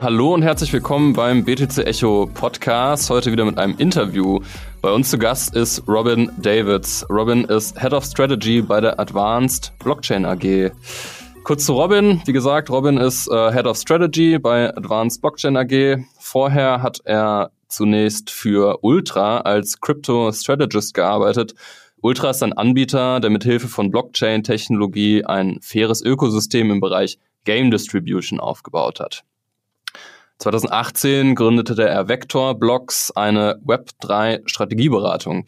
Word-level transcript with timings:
Hallo 0.00 0.34
und 0.34 0.42
herzlich 0.42 0.72
willkommen 0.72 1.14
beim 1.14 1.44
BTC 1.44 1.78
Echo 1.78 2.30
Podcast. 2.32 3.10
Heute 3.10 3.32
wieder 3.32 3.44
mit 3.44 3.58
einem 3.58 3.74
Interview. 3.78 4.38
Bei 4.82 4.92
uns 4.92 5.10
zu 5.10 5.18
Gast 5.18 5.56
ist 5.56 5.82
Robin 5.88 6.30
Davids. 6.36 7.04
Robin 7.10 7.44
ist 7.44 7.80
Head 7.80 7.92
of 7.92 8.04
Strategy 8.04 8.62
bei 8.62 8.80
der 8.80 9.00
Advanced 9.00 9.72
Blockchain 9.78 10.24
AG. 10.24 10.70
Kurz 11.42 11.64
zu 11.64 11.72
Robin. 11.72 12.22
Wie 12.26 12.32
gesagt, 12.32 12.70
Robin 12.70 12.98
ist 12.98 13.28
äh, 13.28 13.50
Head 13.50 13.66
of 13.66 13.78
Strategy 13.78 14.38
bei 14.38 14.68
Advanced 14.76 15.22
Blockchain 15.22 15.56
AG. 15.56 16.04
Vorher 16.20 16.82
hat 16.82 17.00
er 17.04 17.50
zunächst 17.74 18.30
für 18.30 18.78
Ultra 18.82 19.38
als 19.38 19.80
Crypto 19.80 20.32
Strategist 20.32 20.94
gearbeitet. 20.94 21.54
Ultra 22.00 22.30
ist 22.30 22.42
ein 22.42 22.52
Anbieter, 22.52 23.20
der 23.20 23.30
mithilfe 23.30 23.68
von 23.68 23.90
Blockchain-Technologie 23.90 25.24
ein 25.24 25.58
faires 25.60 26.02
Ökosystem 26.02 26.70
im 26.70 26.80
Bereich 26.80 27.18
Game 27.44 27.70
Distribution 27.70 28.40
aufgebaut 28.40 29.00
hat. 29.00 29.24
2018 30.38 31.34
gründete 31.34 31.88
er 31.88 32.08
Vector 32.08 32.58
Blocks 32.58 33.10
eine 33.12 33.60
Web3 33.64 34.42
Strategieberatung. 34.46 35.46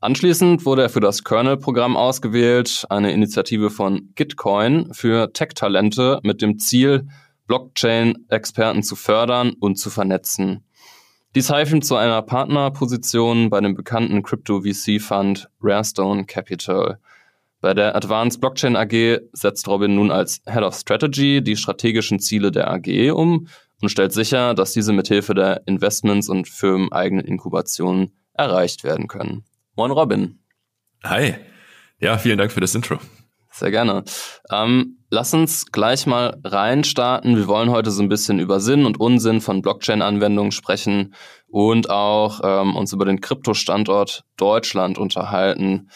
Anschließend 0.00 0.66
wurde 0.66 0.82
er 0.82 0.88
für 0.88 1.00
das 1.00 1.22
Kernel-Programm 1.22 1.96
ausgewählt, 1.96 2.84
eine 2.90 3.12
Initiative 3.12 3.70
von 3.70 4.10
Gitcoin 4.16 4.92
für 4.92 5.32
Tech-Talente 5.32 6.18
mit 6.24 6.42
dem 6.42 6.58
Ziel, 6.58 7.06
Blockchain-Experten 7.46 8.82
zu 8.82 8.96
fördern 8.96 9.52
und 9.60 9.76
zu 9.76 9.90
vernetzen. 9.90 10.64
Dies 11.34 11.48
half 11.48 11.72
ihm 11.72 11.80
zu 11.80 11.96
einer 11.96 12.20
Partnerposition 12.20 13.48
bei 13.48 13.58
dem 13.60 13.74
bekannten 13.74 14.22
Crypto-VC-Fund 14.22 15.48
Rarestone 15.62 16.26
Capital. 16.26 16.98
Bei 17.62 17.72
der 17.72 17.96
Advanced 17.96 18.38
Blockchain 18.40 18.76
AG 18.76 19.20
setzt 19.32 19.66
Robin 19.66 19.94
nun 19.94 20.10
als 20.10 20.42
Head 20.46 20.62
of 20.62 20.74
Strategy 20.74 21.42
die 21.42 21.56
strategischen 21.56 22.18
Ziele 22.18 22.50
der 22.50 22.70
AG 22.70 23.12
um 23.12 23.46
und 23.80 23.88
stellt 23.88 24.12
sicher, 24.12 24.52
dass 24.52 24.72
diese 24.72 24.92
mithilfe 24.92 25.32
der 25.32 25.62
Investments 25.66 26.28
und 26.28 26.48
firmeneigenen 26.48 27.24
Inkubationen 27.24 28.12
erreicht 28.34 28.84
werden 28.84 29.08
können. 29.08 29.44
Moin 29.74 29.90
Robin. 29.90 30.38
Hi. 31.02 31.36
Ja, 31.98 32.18
vielen 32.18 32.36
Dank 32.36 32.52
für 32.52 32.60
das 32.60 32.74
Intro. 32.74 32.98
Sehr 33.52 33.70
gerne. 33.70 34.02
Ähm, 34.50 34.98
lass 35.10 35.34
uns 35.34 35.70
gleich 35.70 36.06
mal 36.06 36.38
reinstarten. 36.42 37.36
Wir 37.36 37.46
wollen 37.46 37.70
heute 37.70 37.90
so 37.90 38.02
ein 38.02 38.08
bisschen 38.08 38.38
über 38.38 38.60
Sinn 38.60 38.86
und 38.86 38.98
Unsinn 38.98 39.42
von 39.42 39.60
Blockchain-Anwendungen 39.60 40.52
sprechen 40.52 41.14
und 41.48 41.90
auch 41.90 42.40
ähm, 42.42 42.74
uns 42.74 42.94
über 42.94 43.04
den 43.04 43.20
Kryptostandort 43.20 44.24
Deutschland 44.38 44.96
unterhalten. 44.96 45.90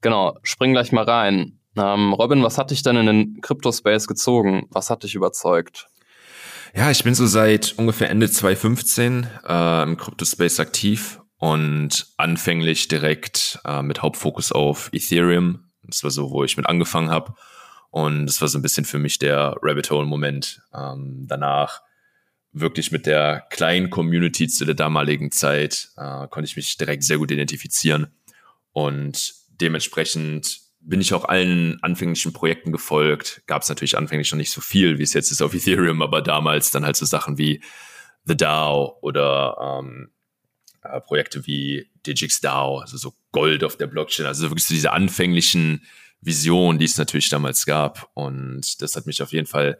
Genau, 0.00 0.38
spring 0.42 0.72
gleich 0.72 0.90
mal 0.90 1.04
rein. 1.04 1.60
Ähm, 1.76 2.14
Robin, 2.14 2.42
was 2.42 2.56
hat 2.56 2.70
dich 2.70 2.82
denn 2.82 2.96
in 2.96 3.06
den 3.06 3.40
Crypto-Space 3.42 4.06
gezogen? 4.08 4.66
Was 4.70 4.88
hat 4.88 5.02
dich 5.02 5.14
überzeugt? 5.14 5.88
Ja, 6.74 6.90
ich 6.90 7.04
bin 7.04 7.14
so 7.14 7.26
seit 7.26 7.74
ungefähr 7.76 8.08
Ende 8.08 8.30
2015 8.30 9.26
äh, 9.46 9.82
im 9.82 9.98
Crypto-Space 9.98 10.60
aktiv 10.60 11.20
und 11.36 12.06
anfänglich 12.16 12.88
direkt 12.88 13.58
äh, 13.66 13.82
mit 13.82 14.00
Hauptfokus 14.00 14.50
auf 14.50 14.88
Ethereum. 14.92 15.71
Das 15.84 16.02
war 16.02 16.10
so, 16.10 16.30
wo 16.30 16.44
ich 16.44 16.56
mit 16.56 16.66
angefangen 16.66 17.10
habe. 17.10 17.34
Und 17.90 18.26
das 18.26 18.40
war 18.40 18.48
so 18.48 18.58
ein 18.58 18.62
bisschen 18.62 18.84
für 18.84 18.98
mich 18.98 19.18
der 19.18 19.56
Rabbit 19.60 19.90
Hole-Moment. 19.90 20.62
Ähm, 20.74 21.26
danach 21.28 21.82
wirklich 22.52 22.92
mit 22.92 23.06
der 23.06 23.46
kleinen 23.50 23.90
Community 23.90 24.48
zu 24.48 24.64
der 24.64 24.74
damaligen 24.74 25.30
Zeit 25.30 25.88
äh, 25.96 26.26
konnte 26.28 26.44
ich 26.44 26.56
mich 26.56 26.76
direkt 26.76 27.02
sehr 27.02 27.18
gut 27.18 27.30
identifizieren. 27.30 28.08
Und 28.72 29.34
dementsprechend 29.48 30.60
bin 30.80 31.00
ich 31.00 31.14
auch 31.14 31.24
allen 31.24 31.78
anfänglichen 31.82 32.32
Projekten 32.32 32.72
gefolgt. 32.72 33.42
Gab 33.46 33.62
es 33.62 33.68
natürlich 33.68 33.96
anfänglich 33.96 34.30
noch 34.32 34.38
nicht 34.38 34.50
so 34.50 34.60
viel, 34.60 34.98
wie 34.98 35.04
es 35.04 35.12
jetzt 35.12 35.30
ist 35.30 35.42
auf 35.42 35.54
Ethereum, 35.54 36.02
aber 36.02 36.20
damals 36.20 36.70
dann 36.70 36.84
halt 36.84 36.96
so 36.96 37.06
Sachen 37.06 37.38
wie 37.38 37.62
The 38.24 38.36
DAO 38.36 38.98
oder 39.00 39.80
ähm, 39.80 40.10
äh, 40.82 41.00
Projekte 41.00 41.46
wie 41.46 41.90
Digix 42.06 42.40
DAO, 42.40 42.78
also 42.78 42.96
so 42.96 43.14
Gold 43.32 43.64
auf 43.64 43.76
der 43.76 43.86
Blockchain, 43.86 44.26
also 44.26 44.42
wirklich 44.42 44.66
so 44.66 44.74
diese 44.74 44.92
anfänglichen 44.92 45.82
Visionen, 46.20 46.78
die 46.78 46.84
es 46.84 46.98
natürlich 46.98 47.28
damals 47.28 47.66
gab. 47.66 48.10
Und 48.14 48.80
das 48.80 48.96
hat 48.96 49.06
mich 49.06 49.22
auf 49.22 49.32
jeden 49.32 49.46
Fall 49.46 49.78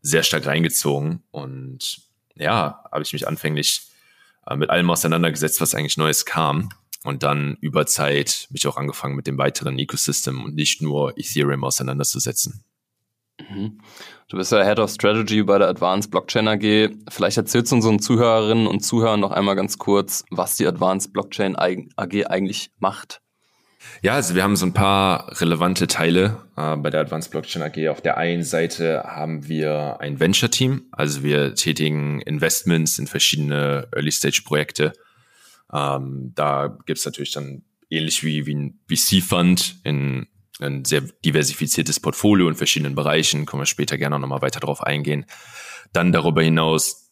sehr 0.00 0.22
stark 0.22 0.46
reingezogen. 0.46 1.22
Und 1.30 2.02
ja, 2.34 2.82
habe 2.90 3.02
ich 3.02 3.12
mich 3.12 3.28
anfänglich 3.28 3.82
äh, 4.46 4.56
mit 4.56 4.70
allem 4.70 4.90
auseinandergesetzt, 4.90 5.60
was 5.60 5.74
eigentlich 5.74 5.96
Neues 5.96 6.24
kam 6.24 6.70
und 7.04 7.22
dann 7.22 7.56
über 7.60 7.86
Zeit 7.86 8.46
mich 8.50 8.66
auch 8.66 8.76
angefangen 8.76 9.16
mit 9.16 9.26
dem 9.26 9.38
weiteren 9.38 9.78
Ecosystem 9.78 10.42
und 10.42 10.54
nicht 10.54 10.82
nur 10.82 11.16
Ethereum 11.18 11.64
auseinanderzusetzen. 11.64 12.64
Mhm. 13.50 13.78
Du 14.28 14.36
bist 14.36 14.52
ja 14.52 14.64
Head 14.64 14.78
of 14.78 14.90
Strategy 14.90 15.42
bei 15.42 15.58
der 15.58 15.68
Advanced 15.68 16.10
Blockchain 16.10 16.48
AG. 16.48 16.90
Vielleicht 17.08 17.36
erzählst 17.36 17.72
du 17.72 17.76
unseren 17.76 17.98
Zuhörerinnen 17.98 18.66
und 18.66 18.80
Zuhörern 18.80 19.20
noch 19.20 19.32
einmal 19.32 19.56
ganz 19.56 19.78
kurz, 19.78 20.24
was 20.30 20.56
die 20.56 20.66
Advanced 20.66 21.12
Blockchain 21.12 21.56
AG 21.56 22.26
eigentlich 22.26 22.70
macht. 22.78 23.20
Ja, 24.00 24.14
also 24.14 24.34
wir 24.34 24.44
haben 24.44 24.56
so 24.56 24.64
ein 24.64 24.72
paar 24.72 25.40
relevante 25.40 25.88
Teile 25.88 26.38
äh, 26.56 26.76
bei 26.76 26.90
der 26.90 27.00
Advanced 27.00 27.30
Blockchain 27.30 27.62
AG. 27.62 27.88
Auf 27.88 28.00
der 28.00 28.16
einen 28.16 28.44
Seite 28.44 29.02
haben 29.04 29.48
wir 29.48 30.00
ein 30.00 30.20
Venture-Team, 30.20 30.86
also 30.92 31.22
wir 31.22 31.54
tätigen 31.54 32.20
Investments 32.20 32.98
in 32.98 33.06
verschiedene 33.06 33.88
Early-Stage-Projekte 33.92 34.92
ähm, 35.72 36.32
da 36.34 36.76
gibt's 36.86 37.04
natürlich 37.04 37.32
dann 37.32 37.62
ähnlich 37.88 38.22
wie, 38.24 38.46
wie 38.46 38.54
ein 38.54 38.80
VC-Fund 38.88 39.76
in 39.84 40.26
ein 40.60 40.84
sehr 40.84 41.02
diversifiziertes 41.24 42.00
Portfolio 42.00 42.48
in 42.48 42.54
verschiedenen 42.54 42.94
Bereichen, 42.94 43.46
können 43.46 43.62
wir 43.62 43.66
später 43.66 43.98
gerne 43.98 44.18
nochmal 44.18 44.42
weiter 44.42 44.60
drauf 44.60 44.82
eingehen. 44.82 45.26
Dann 45.92 46.12
darüber 46.12 46.42
hinaus 46.42 47.10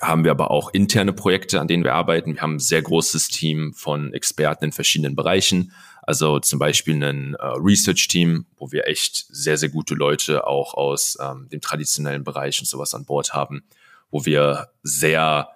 haben 0.00 0.24
wir 0.24 0.30
aber 0.30 0.50
auch 0.50 0.70
interne 0.72 1.12
Projekte, 1.12 1.60
an 1.60 1.68
denen 1.68 1.84
wir 1.84 1.94
arbeiten. 1.94 2.34
Wir 2.34 2.42
haben 2.42 2.56
ein 2.56 2.60
sehr 2.60 2.82
großes 2.82 3.28
Team 3.28 3.72
von 3.74 4.12
Experten 4.14 4.66
in 4.66 4.72
verschiedenen 4.72 5.14
Bereichen. 5.14 5.72
Also 6.02 6.40
zum 6.40 6.58
Beispiel 6.58 7.02
ein 7.02 7.34
äh, 7.34 7.46
Research-Team, 7.58 8.46
wo 8.56 8.72
wir 8.72 8.88
echt 8.88 9.26
sehr, 9.28 9.56
sehr 9.56 9.68
gute 9.68 9.94
Leute 9.94 10.46
auch 10.46 10.74
aus 10.74 11.16
ähm, 11.20 11.48
dem 11.50 11.60
traditionellen 11.60 12.24
Bereich 12.24 12.58
und 12.58 12.66
sowas 12.66 12.94
an 12.94 13.04
Bord 13.04 13.34
haben, 13.34 13.62
wo 14.10 14.24
wir 14.24 14.68
sehr 14.82 15.50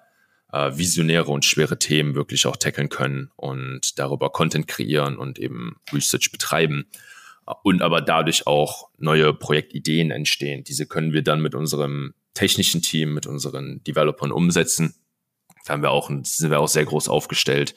äh, 0.52 0.70
visionäre 0.76 1.32
und 1.32 1.44
schwere 1.44 1.78
Themen 1.78 2.14
wirklich 2.14 2.46
auch 2.46 2.56
tackeln 2.56 2.88
können 2.88 3.30
und 3.34 3.98
darüber 3.98 4.30
Content 4.30 4.68
kreieren 4.68 5.16
und 5.16 5.38
eben 5.40 5.76
Research 5.92 6.30
betreiben 6.30 6.86
und 7.62 7.82
aber 7.82 8.00
dadurch 8.00 8.46
auch 8.46 8.90
neue 8.98 9.32
Projektideen 9.32 10.10
entstehen. 10.10 10.64
Diese 10.64 10.86
können 10.86 11.12
wir 11.12 11.22
dann 11.22 11.40
mit 11.40 11.54
unserem 11.54 12.14
technischen 12.34 12.82
Team, 12.82 13.14
mit 13.14 13.26
unseren 13.26 13.82
Developern 13.84 14.32
umsetzen. 14.32 14.94
Da 15.64 15.74
haben 15.74 15.82
wir 15.82 15.90
auch, 15.90 16.10
sind 16.22 16.50
wir 16.50 16.60
auch 16.60 16.68
sehr 16.68 16.84
groß 16.84 17.08
aufgestellt, 17.08 17.74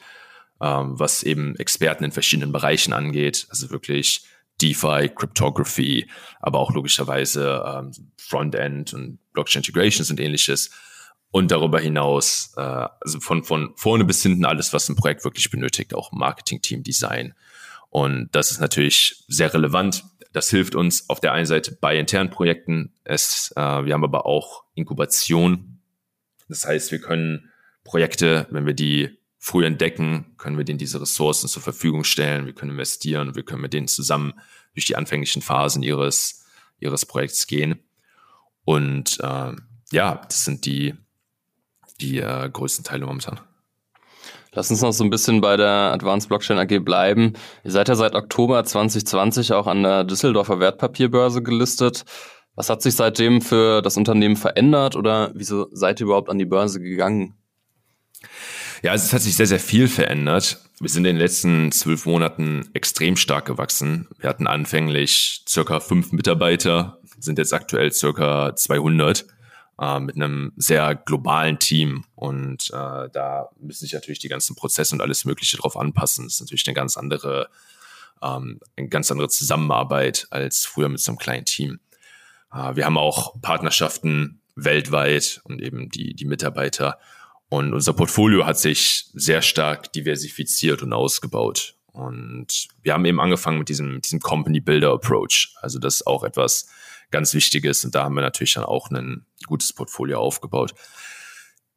ähm, 0.60 0.98
was 0.98 1.22
eben 1.22 1.56
Experten 1.56 2.04
in 2.04 2.12
verschiedenen 2.12 2.52
Bereichen 2.52 2.92
angeht. 2.92 3.46
Also 3.50 3.70
wirklich 3.70 4.24
DeFi, 4.60 5.10
Cryptography, 5.14 6.08
aber 6.40 6.58
auch 6.58 6.72
logischerweise 6.72 7.64
ähm, 7.66 7.92
Frontend 8.18 8.92
und 8.92 9.18
Blockchain 9.32 9.60
Integrations 9.60 10.10
und 10.10 10.20
ähnliches. 10.20 10.70
Und 11.32 11.52
darüber 11.52 11.78
hinaus, 11.78 12.52
äh, 12.56 12.60
also 12.60 13.20
von, 13.20 13.44
von 13.44 13.72
vorne 13.76 14.04
bis 14.04 14.22
hinten 14.22 14.44
alles, 14.44 14.72
was 14.72 14.88
ein 14.88 14.96
Projekt 14.96 15.24
wirklich 15.24 15.50
benötigt, 15.50 15.94
auch 15.94 16.12
Marketing-Team, 16.12 16.82
Design. 16.82 17.34
Und 17.90 18.28
das 18.32 18.50
ist 18.50 18.60
natürlich 18.60 19.24
sehr 19.28 19.52
relevant. 19.52 20.04
Das 20.32 20.48
hilft 20.48 20.74
uns 20.74 21.08
auf 21.10 21.20
der 21.20 21.32
einen 21.32 21.46
Seite 21.46 21.76
bei 21.80 21.98
internen 21.98 22.30
Projekten. 22.30 22.92
Es, 23.04 23.52
äh, 23.56 23.60
wir 23.60 23.92
haben 23.92 24.04
aber 24.04 24.26
auch 24.26 24.64
Inkubation. 24.74 25.80
Das 26.48 26.66
heißt, 26.66 26.92
wir 26.92 27.00
können 27.00 27.50
Projekte, 27.84 28.46
wenn 28.50 28.66
wir 28.66 28.74
die 28.74 29.18
früh 29.38 29.66
entdecken, 29.66 30.34
können 30.38 30.56
wir 30.56 30.64
denen 30.64 30.78
diese 30.78 31.00
Ressourcen 31.00 31.48
zur 31.48 31.62
Verfügung 31.62 32.04
stellen. 32.04 32.46
Wir 32.46 32.52
können 32.52 32.72
investieren. 32.72 33.34
Wir 33.34 33.42
können 33.42 33.62
mit 33.62 33.72
denen 33.72 33.88
zusammen 33.88 34.34
durch 34.74 34.86
die 34.86 34.96
anfänglichen 34.96 35.42
Phasen 35.42 35.82
ihres, 35.82 36.46
ihres 36.78 37.06
Projekts 37.06 37.46
gehen. 37.46 37.80
Und 38.64 39.18
äh, 39.20 39.52
ja, 39.92 40.14
das 40.28 40.44
sind 40.44 40.64
die 40.64 40.94
die 42.00 42.18
äh, 42.18 42.48
größten 42.50 42.84
Teile 42.84 43.06
momentan. 43.06 43.40
Lass 44.52 44.70
uns 44.70 44.82
noch 44.82 44.92
so 44.92 45.04
ein 45.04 45.10
bisschen 45.10 45.40
bei 45.40 45.56
der 45.56 45.92
Advanced 45.92 46.28
Blockchain 46.28 46.58
AG 46.58 46.80
bleiben. 46.80 47.34
Ihr 47.62 47.70
seid 47.70 47.88
ja 47.88 47.94
seit 47.94 48.14
Oktober 48.14 48.64
2020 48.64 49.52
auch 49.52 49.66
an 49.66 49.82
der 49.84 50.04
Düsseldorfer 50.04 50.58
Wertpapierbörse 50.58 51.42
gelistet. 51.42 52.04
Was 52.56 52.68
hat 52.68 52.82
sich 52.82 52.96
seitdem 52.96 53.40
für 53.40 53.80
das 53.80 53.96
Unternehmen 53.96 54.36
verändert 54.36 54.96
oder 54.96 55.30
wieso 55.34 55.68
seid 55.70 56.00
ihr 56.00 56.06
überhaupt 56.06 56.28
an 56.28 56.38
die 56.38 56.46
Börse 56.46 56.80
gegangen? 56.80 57.34
Ja, 58.82 58.92
es 58.92 59.12
hat 59.12 59.22
sich 59.22 59.36
sehr, 59.36 59.46
sehr 59.46 59.60
viel 59.60 59.88
verändert. 59.88 60.58
Wir 60.80 60.88
sind 60.88 61.04
in 61.04 61.14
den 61.14 61.18
letzten 61.18 61.70
zwölf 61.70 62.06
Monaten 62.06 62.70
extrem 62.72 63.16
stark 63.16 63.44
gewachsen. 63.44 64.08
Wir 64.18 64.28
hatten 64.28 64.46
anfänglich 64.46 65.44
circa 65.48 65.78
fünf 65.78 66.12
Mitarbeiter, 66.12 66.98
sind 67.18 67.38
jetzt 67.38 67.52
aktuell 67.52 67.92
circa 67.92 68.56
200 68.56 69.26
äh, 69.80 69.98
mit 69.98 70.16
einem 70.16 70.52
sehr 70.56 70.94
globalen 70.94 71.58
Team 71.58 72.04
und 72.14 72.68
äh, 72.70 73.08
da 73.12 73.48
müssen 73.58 73.80
sich 73.80 73.94
natürlich 73.94 74.18
die 74.18 74.28
ganzen 74.28 74.54
Prozesse 74.54 74.94
und 74.94 75.00
alles 75.00 75.24
Mögliche 75.24 75.56
drauf 75.56 75.76
anpassen. 75.76 76.26
Das 76.26 76.34
ist 76.34 76.40
natürlich 76.40 76.66
eine 76.66 76.74
ganz 76.74 76.96
andere, 76.98 77.48
ähm, 78.22 78.60
eine 78.76 78.88
ganz 78.88 79.10
andere 79.10 79.28
Zusammenarbeit 79.28 80.26
als 80.30 80.66
früher 80.66 80.90
mit 80.90 81.00
so 81.00 81.12
einem 81.12 81.18
kleinen 81.18 81.46
Team. 81.46 81.80
Äh, 82.52 82.76
wir 82.76 82.84
haben 82.84 82.98
auch 82.98 83.40
Partnerschaften 83.40 84.42
weltweit 84.54 85.40
und 85.44 85.62
eben 85.62 85.88
die, 85.88 86.14
die 86.14 86.26
Mitarbeiter. 86.26 86.98
Und 87.48 87.72
unser 87.72 87.94
Portfolio 87.94 88.44
hat 88.44 88.58
sich 88.58 89.06
sehr 89.14 89.42
stark 89.42 89.92
diversifiziert 89.92 90.82
und 90.82 90.92
ausgebaut. 90.92 91.74
Und 91.86 92.68
wir 92.82 92.92
haben 92.92 93.04
eben 93.04 93.20
angefangen 93.20 93.58
mit 93.58 93.68
diesem, 93.68 94.00
diesem 94.02 94.20
Company 94.20 94.60
Builder 94.60 94.92
Approach. 94.92 95.54
Also 95.60 95.78
das 95.78 95.96
ist 95.96 96.06
auch 96.06 96.22
etwas 96.22 96.68
ganz 97.10 97.34
Wichtiges. 97.34 97.84
Und 97.84 97.94
da 97.94 98.04
haben 98.04 98.14
wir 98.14 98.22
natürlich 98.22 98.54
dann 98.54 98.64
auch 98.64 98.90
ein 98.90 99.26
gutes 99.46 99.72
Portfolio 99.72 100.20
aufgebaut. 100.20 100.74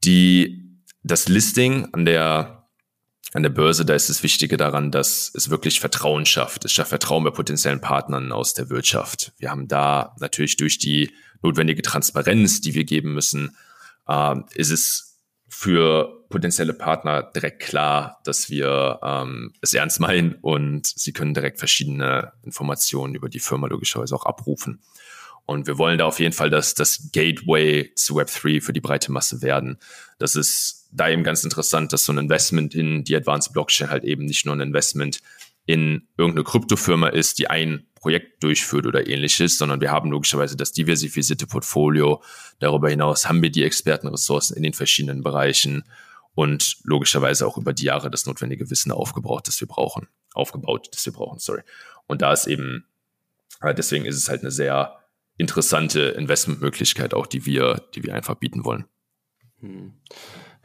Die, 0.03 0.79
das 1.03 1.27
Listing 1.27 1.89
an 1.93 2.05
der, 2.05 2.67
an 3.33 3.43
der 3.43 3.49
Börse, 3.49 3.85
da 3.85 3.93
ist 3.93 4.09
das 4.09 4.23
Wichtige 4.23 4.57
daran, 4.57 4.91
dass 4.91 5.31
es 5.33 5.49
wirklich 5.49 5.79
Vertrauen 5.79 6.25
schafft. 6.25 6.65
Es 6.65 6.71
schafft 6.71 6.89
Vertrauen 6.89 7.23
bei 7.23 7.31
potenziellen 7.31 7.81
Partnern 7.81 8.31
aus 8.31 8.53
der 8.53 8.69
Wirtschaft. 8.69 9.33
Wir 9.37 9.49
haben 9.49 9.67
da 9.67 10.15
natürlich 10.19 10.57
durch 10.57 10.77
die 10.77 11.11
notwendige 11.41 11.81
Transparenz, 11.81 12.61
die 12.61 12.73
wir 12.73 12.83
geben 12.83 13.13
müssen, 13.13 13.55
äh, 14.07 14.35
ist 14.55 14.71
es 14.71 15.13
für 15.47 16.25
potenzielle 16.29 16.73
Partner 16.73 17.21
direkt 17.21 17.61
klar, 17.61 18.19
dass 18.23 18.49
wir 18.49 18.99
ähm, 19.03 19.53
es 19.61 19.73
ernst 19.75 19.99
meinen 19.99 20.33
und 20.41 20.87
sie 20.87 21.13
können 21.13 21.35
direkt 21.35 21.59
verschiedene 21.59 22.33
Informationen 22.41 23.13
über 23.13 23.29
die 23.29 23.39
Firma 23.39 23.67
logischerweise 23.67 24.15
auch 24.15 24.25
abrufen. 24.25 24.81
Und 25.45 25.67
wir 25.67 25.77
wollen 25.77 25.97
da 25.97 26.05
auf 26.05 26.19
jeden 26.19 26.33
Fall 26.33 26.49
das, 26.49 26.73
das 26.73 27.09
Gateway 27.11 27.91
zu 27.95 28.15
Web3 28.15 28.61
für 28.61 28.73
die 28.73 28.81
breite 28.81 29.11
Masse 29.11 29.41
werden. 29.41 29.77
Das 30.17 30.35
ist 30.35 30.87
da 30.91 31.09
eben 31.09 31.23
ganz 31.23 31.43
interessant, 31.43 31.91
dass 31.91 32.05
so 32.05 32.13
ein 32.13 32.17
Investment 32.17 32.73
in 32.73 33.03
die 33.03 33.15
Advanced 33.15 33.51
Blockchain 33.51 33.89
halt 33.89 34.03
eben 34.03 34.25
nicht 34.25 34.45
nur 34.45 34.55
ein 34.55 34.61
Investment 34.61 35.19
in 35.65 36.07
irgendeine 36.17 36.43
Kryptofirma 36.43 37.09
ist, 37.09 37.39
die 37.39 37.49
ein 37.49 37.87
Projekt 37.95 38.43
durchführt 38.43 38.85
oder 38.85 39.07
ähnliches, 39.07 39.57
sondern 39.57 39.79
wir 39.79 39.91
haben 39.91 40.11
logischerweise 40.11 40.57
das 40.57 40.73
diversifizierte 40.73 41.47
Portfolio. 41.47 42.21
Darüber 42.59 42.89
hinaus 42.89 43.27
haben 43.27 43.41
wir 43.41 43.49
die 43.49 43.63
Expertenressourcen 43.63 44.57
in 44.57 44.63
den 44.63 44.73
verschiedenen 44.73 45.23
Bereichen 45.23 45.83
und 46.35 46.77
logischerweise 46.83 47.47
auch 47.47 47.57
über 47.57 47.73
die 47.73 47.85
Jahre 47.85 48.09
das 48.09 48.25
notwendige 48.25 48.69
Wissen 48.69 48.91
aufgebaut, 48.91 49.47
das 49.47 49.59
wir 49.61 49.67
brauchen, 49.67 50.07
aufgebaut, 50.33 50.89
das 50.91 51.05
wir 51.05 51.13
brauchen, 51.13 51.39
sorry. 51.39 51.61
Und 52.07 52.21
da 52.21 52.33
ist 52.33 52.47
eben, 52.47 52.85
äh, 53.61 53.73
deswegen 53.73 54.05
ist 54.05 54.17
es 54.17 54.27
halt 54.27 54.41
eine 54.41 54.51
sehr 54.51 55.02
interessante 55.37 55.99
Investmentmöglichkeit 56.17 57.13
auch, 57.13 57.27
die 57.27 57.45
wir, 57.45 57.81
die 57.95 58.03
wir 58.03 58.15
einfach 58.15 58.35
bieten 58.35 58.65
wollen. 58.65 58.85
Hm. 59.59 59.93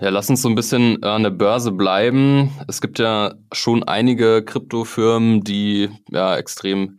Ja, 0.01 0.11
lass 0.11 0.31
uns 0.31 0.43
so 0.43 0.49
ein 0.49 0.55
bisschen 0.55 1.03
an 1.03 1.25
der 1.25 1.31
Börse 1.31 1.73
bleiben. 1.73 2.53
Es 2.69 2.81
gibt 2.81 3.01
ja 3.01 3.35
schon 3.53 3.83
einige 3.83 4.45
Kryptofirmen, 4.45 5.43
die 5.43 5.89
ja 6.11 6.37
extrem 6.37 6.99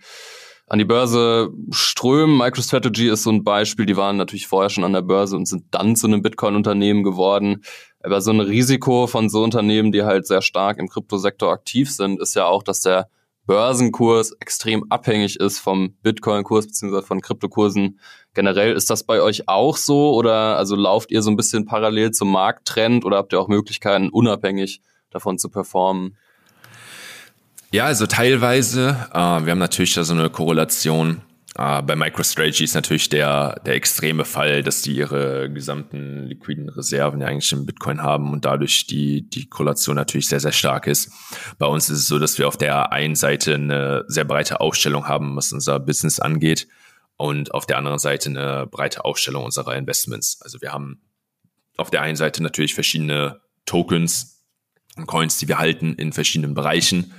an 0.67 0.79
die 0.79 0.85
Börse 0.85 1.49
strömen. 1.71 2.37
MicroStrategy 2.37 3.07
ist 3.09 3.23
so 3.23 3.31
ein 3.31 3.45
Beispiel. 3.45 3.85
Die 3.85 3.95
waren 3.95 4.17
natürlich 4.17 4.47
vorher 4.47 4.69
schon 4.69 4.83
an 4.83 4.93
der 4.93 5.01
Börse 5.01 5.37
und 5.37 5.47
sind 5.47 5.63
dann 5.71 5.95
zu 5.95 6.07
einem 6.07 6.21
Bitcoin-Unternehmen 6.21 7.03
geworden. 7.03 7.63
Aber 8.01 8.21
so 8.21 8.31
ein 8.31 8.41
Risiko 8.41 9.07
von 9.07 9.29
so 9.29 9.43
Unternehmen, 9.43 9.91
die 9.91 10.03
halt 10.03 10.27
sehr 10.27 10.41
stark 10.41 10.77
im 10.77 10.89
Kryptosektor 10.89 11.51
aktiv 11.51 11.91
sind, 11.91 12.21
ist 12.21 12.35
ja 12.35 12.45
auch, 12.45 12.63
dass 12.63 12.81
der 12.81 13.09
Börsenkurs 13.49 14.31
extrem 14.39 14.85
abhängig 14.91 15.39
ist 15.39 15.57
vom 15.57 15.95
Bitcoin-Kurs 16.03 16.67
beziehungsweise 16.67 17.07
von 17.07 17.19
Kryptokursen 17.19 17.99
generell. 18.35 18.73
Ist 18.73 18.91
das 18.91 19.03
bei 19.03 19.23
euch 19.23 19.49
auch 19.49 19.75
so 19.75 20.13
oder 20.13 20.55
also 20.55 20.75
lauft 20.75 21.09
ihr 21.09 21.23
so 21.23 21.31
ein 21.31 21.35
bisschen 21.35 21.65
parallel 21.65 22.11
zum 22.11 22.31
Markttrend 22.31 23.05
oder 23.05 23.17
habt 23.17 23.33
ihr 23.33 23.39
auch 23.39 23.47
Möglichkeiten, 23.47 24.09
unabhängig 24.09 24.81
davon 25.09 25.39
zu 25.39 25.49
performen? 25.49 26.15
Ja, 27.71 27.85
also 27.85 28.05
teilweise. 28.05 29.07
Äh, 29.11 29.17
wir 29.17 29.51
haben 29.51 29.57
natürlich 29.57 29.95
da 29.95 30.03
so 30.03 30.13
eine 30.13 30.29
Korrelation 30.29 31.21
Uh, 31.57 31.81
bei 31.81 31.95
MicroStrategy 31.95 32.63
ist 32.63 32.75
natürlich 32.75 33.09
der, 33.09 33.59
der 33.65 33.73
extreme 33.73 34.23
Fall, 34.23 34.61
dass 34.61 34.83
die 34.83 34.95
ihre 34.95 35.51
gesamten 35.51 36.27
liquiden 36.27 36.69
Reserven 36.69 37.21
ja 37.21 37.27
eigentlich 37.27 37.51
im 37.51 37.65
Bitcoin 37.65 38.03
haben 38.03 38.31
und 38.31 38.45
dadurch 38.45 38.85
die, 38.85 39.27
die 39.27 39.49
Korrelation 39.49 39.95
natürlich 39.95 40.29
sehr, 40.29 40.39
sehr 40.39 40.51
stark 40.51 40.85
ist. 40.85 41.11
Bei 41.57 41.65
uns 41.65 41.89
ist 41.89 41.99
es 41.99 42.07
so, 42.07 42.19
dass 42.19 42.37
wir 42.37 42.47
auf 42.47 42.55
der 42.55 42.91
einen 42.91 43.15
Seite 43.15 43.55
eine 43.55 44.05
sehr 44.07 44.25
breite 44.25 44.61
Aufstellung 44.61 45.07
haben, 45.07 45.35
was 45.35 45.51
unser 45.51 45.79
Business 45.79 46.19
angeht 46.19 46.67
und 47.17 47.53
auf 47.53 47.65
der 47.65 47.79
anderen 47.79 47.99
Seite 47.99 48.29
eine 48.29 48.67
breite 48.67 49.03
Aufstellung 49.03 49.43
unserer 49.43 49.75
Investments. 49.75 50.41
Also 50.43 50.61
wir 50.61 50.71
haben 50.71 51.01
auf 51.77 51.89
der 51.89 52.03
einen 52.03 52.15
Seite 52.15 52.43
natürlich 52.43 52.75
verschiedene 52.75 53.41
Tokens 53.65 54.45
und 54.95 55.07
Coins, 55.07 55.39
die 55.39 55.47
wir 55.47 55.57
halten 55.57 55.95
in 55.95 56.13
verschiedenen 56.13 56.53
Bereichen. 56.53 57.13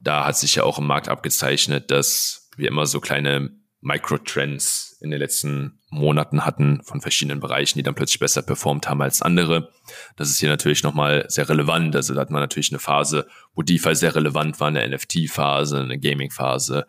Da 0.00 0.24
hat 0.24 0.38
sich 0.38 0.54
ja 0.54 0.62
auch 0.62 0.78
im 0.78 0.86
Markt 0.86 1.08
abgezeichnet, 1.08 1.90
dass 1.90 2.48
wir 2.56 2.68
immer 2.68 2.86
so 2.86 3.00
kleine 3.00 3.50
Microtrends 3.80 4.96
in 5.00 5.10
den 5.10 5.20
letzten 5.20 5.78
Monaten 5.90 6.44
hatten 6.44 6.82
von 6.82 7.00
verschiedenen 7.00 7.40
Bereichen, 7.40 7.78
die 7.78 7.82
dann 7.82 7.94
plötzlich 7.94 8.18
besser 8.18 8.42
performt 8.42 8.88
haben 8.88 9.02
als 9.02 9.22
andere. 9.22 9.70
Das 10.16 10.30
ist 10.30 10.40
hier 10.40 10.48
natürlich 10.48 10.82
nochmal 10.82 11.26
sehr 11.28 11.48
relevant. 11.48 11.94
Also 11.94 12.14
da 12.14 12.22
hat 12.22 12.30
man 12.30 12.40
natürlich 12.40 12.72
eine 12.72 12.78
Phase, 12.78 13.26
wo 13.54 13.62
DeFi 13.62 13.94
sehr 13.94 14.14
relevant 14.14 14.58
war, 14.60 14.68
eine 14.68 14.88
NFT-Phase, 14.88 15.80
eine 15.80 15.98
Gaming-Phase 15.98 16.86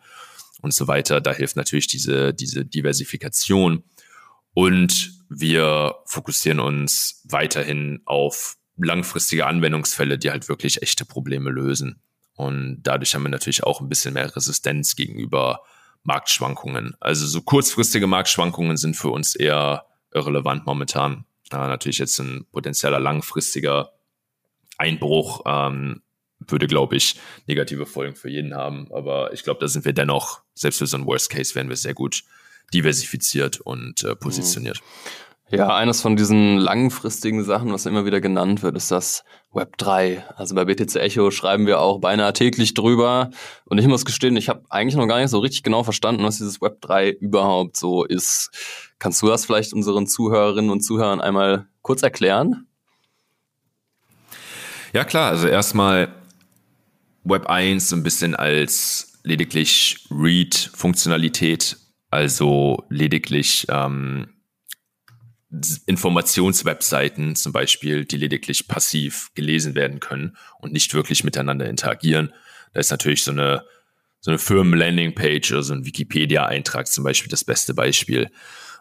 und 0.60 0.74
so 0.74 0.88
weiter. 0.88 1.20
Da 1.20 1.32
hilft 1.32 1.56
natürlich 1.56 1.86
diese, 1.86 2.34
diese 2.34 2.64
Diversifikation. 2.64 3.84
Und 4.54 5.12
wir 5.28 5.94
fokussieren 6.06 6.58
uns 6.58 7.22
weiterhin 7.28 8.00
auf 8.06 8.56
langfristige 8.76 9.46
Anwendungsfälle, 9.46 10.18
die 10.18 10.30
halt 10.30 10.48
wirklich 10.48 10.82
echte 10.82 11.04
Probleme 11.04 11.50
lösen. 11.50 12.00
Und 12.34 12.82
dadurch 12.82 13.14
haben 13.14 13.24
wir 13.24 13.30
natürlich 13.30 13.64
auch 13.64 13.80
ein 13.80 13.88
bisschen 13.88 14.14
mehr 14.14 14.34
Resistenz 14.34 14.96
gegenüber 14.96 15.60
Marktschwankungen. 16.08 16.96
Also 17.00 17.26
so 17.26 17.42
kurzfristige 17.42 18.06
Marktschwankungen 18.06 18.78
sind 18.78 18.96
für 18.96 19.10
uns 19.10 19.36
eher 19.36 19.84
irrelevant 20.12 20.64
momentan. 20.64 21.26
Äh, 21.52 21.56
natürlich 21.56 21.98
jetzt 21.98 22.18
ein 22.18 22.46
potenzieller 22.50 22.98
langfristiger 22.98 23.92
Einbruch 24.78 25.42
ähm, 25.46 26.00
würde, 26.40 26.66
glaube 26.66 26.96
ich, 26.96 27.20
negative 27.46 27.84
Folgen 27.84 28.16
für 28.16 28.30
jeden 28.30 28.54
haben. 28.54 28.90
Aber 28.90 29.34
ich 29.34 29.42
glaube, 29.42 29.60
da 29.60 29.68
sind 29.68 29.84
wir 29.84 29.92
dennoch, 29.92 30.40
selbst 30.54 30.78
für 30.78 30.86
so 30.86 30.96
einen 30.96 31.06
Worst 31.06 31.28
Case, 31.28 31.54
werden 31.54 31.68
wir 31.68 31.76
sehr 31.76 31.94
gut 31.94 32.24
diversifiziert 32.72 33.60
und 33.60 34.02
äh, 34.02 34.16
positioniert. 34.16 34.80
Mhm. 34.80 35.27
Ja, 35.50 35.74
eines 35.74 36.02
von 36.02 36.16
diesen 36.16 36.58
langfristigen 36.58 37.42
Sachen, 37.42 37.72
was 37.72 37.86
immer 37.86 38.04
wieder 38.04 38.20
genannt 38.20 38.62
wird, 38.62 38.76
ist 38.76 38.90
das 38.90 39.24
Web 39.52 39.78
3. 39.78 40.22
Also 40.36 40.54
bei 40.54 40.66
BTC 40.66 40.96
Echo 40.96 41.30
schreiben 41.30 41.66
wir 41.66 41.80
auch 41.80 42.00
beinahe 42.00 42.34
täglich 42.34 42.74
drüber. 42.74 43.30
Und 43.64 43.78
ich 43.78 43.86
muss 43.86 44.04
gestehen, 44.04 44.36
ich 44.36 44.50
habe 44.50 44.64
eigentlich 44.68 44.96
noch 44.96 45.06
gar 45.06 45.18
nicht 45.18 45.30
so 45.30 45.38
richtig 45.38 45.62
genau 45.62 45.84
verstanden, 45.84 46.22
was 46.22 46.36
dieses 46.36 46.60
Web 46.60 46.82
3 46.82 47.10
überhaupt 47.12 47.78
so 47.78 48.04
ist. 48.04 48.50
Kannst 48.98 49.22
du 49.22 49.28
das 49.28 49.46
vielleicht 49.46 49.72
unseren 49.72 50.06
Zuhörerinnen 50.06 50.70
und 50.70 50.82
Zuhörern 50.82 51.22
einmal 51.22 51.66
kurz 51.80 52.02
erklären? 52.02 52.66
Ja, 54.92 55.04
klar. 55.04 55.30
Also 55.30 55.48
erstmal 55.48 56.08
Web 57.24 57.46
1 57.46 57.88
so 57.88 57.96
ein 57.96 58.02
bisschen 58.02 58.34
als 58.36 59.18
lediglich 59.22 60.06
Read-Funktionalität. 60.10 61.78
Also 62.10 62.84
lediglich 62.90 63.66
ähm, 63.70 64.28
Informationswebseiten 65.86 67.34
zum 67.34 67.52
Beispiel, 67.52 68.04
die 68.04 68.18
lediglich 68.18 68.68
passiv 68.68 69.30
gelesen 69.34 69.74
werden 69.74 69.98
können 69.98 70.36
und 70.58 70.72
nicht 70.72 70.92
wirklich 70.92 71.24
miteinander 71.24 71.68
interagieren. 71.68 72.34
Da 72.74 72.80
ist 72.80 72.90
natürlich 72.90 73.24
so 73.24 73.30
eine, 73.30 73.64
so 74.20 74.30
eine 74.30 74.38
Firmen-Landing-Page 74.38 75.52
oder 75.52 75.62
so 75.62 75.72
ein 75.72 75.86
Wikipedia-Eintrag 75.86 76.86
zum 76.86 77.04
Beispiel 77.04 77.30
das 77.30 77.44
beste 77.44 77.72
Beispiel. 77.72 78.30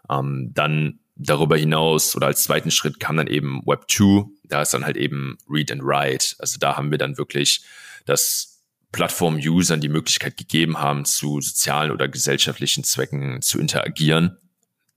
Ähm, 0.10 0.52
dann 0.54 1.00
darüber 1.16 1.58
hinaus 1.58 2.16
oder 2.16 2.28
als 2.28 2.44
zweiten 2.44 2.70
Schritt 2.70 3.00
kam 3.00 3.16
dann 3.16 3.28
eben 3.28 3.62
Web 3.66 3.86
2. 3.90 4.26
Da 4.44 4.62
ist 4.62 4.74
dann 4.74 4.86
halt 4.86 4.98
eben 4.98 5.38
Read 5.50 5.72
and 5.72 5.84
Write. 5.84 6.36
Also 6.40 6.58
da 6.60 6.76
haben 6.76 6.92
wir 6.92 6.98
dann 6.98 7.18
wirklich 7.18 7.64
das 8.06 8.62
Plattform-Usern 8.92 9.80
die 9.80 9.90
Möglichkeit 9.90 10.36
gegeben 10.36 10.80
haben, 10.80 11.06
zu 11.06 11.40
sozialen 11.40 11.92
oder 11.92 12.10
gesellschaftlichen 12.10 12.84
Zwecken 12.84 13.42
zu 13.42 13.58
interagieren 13.58 14.38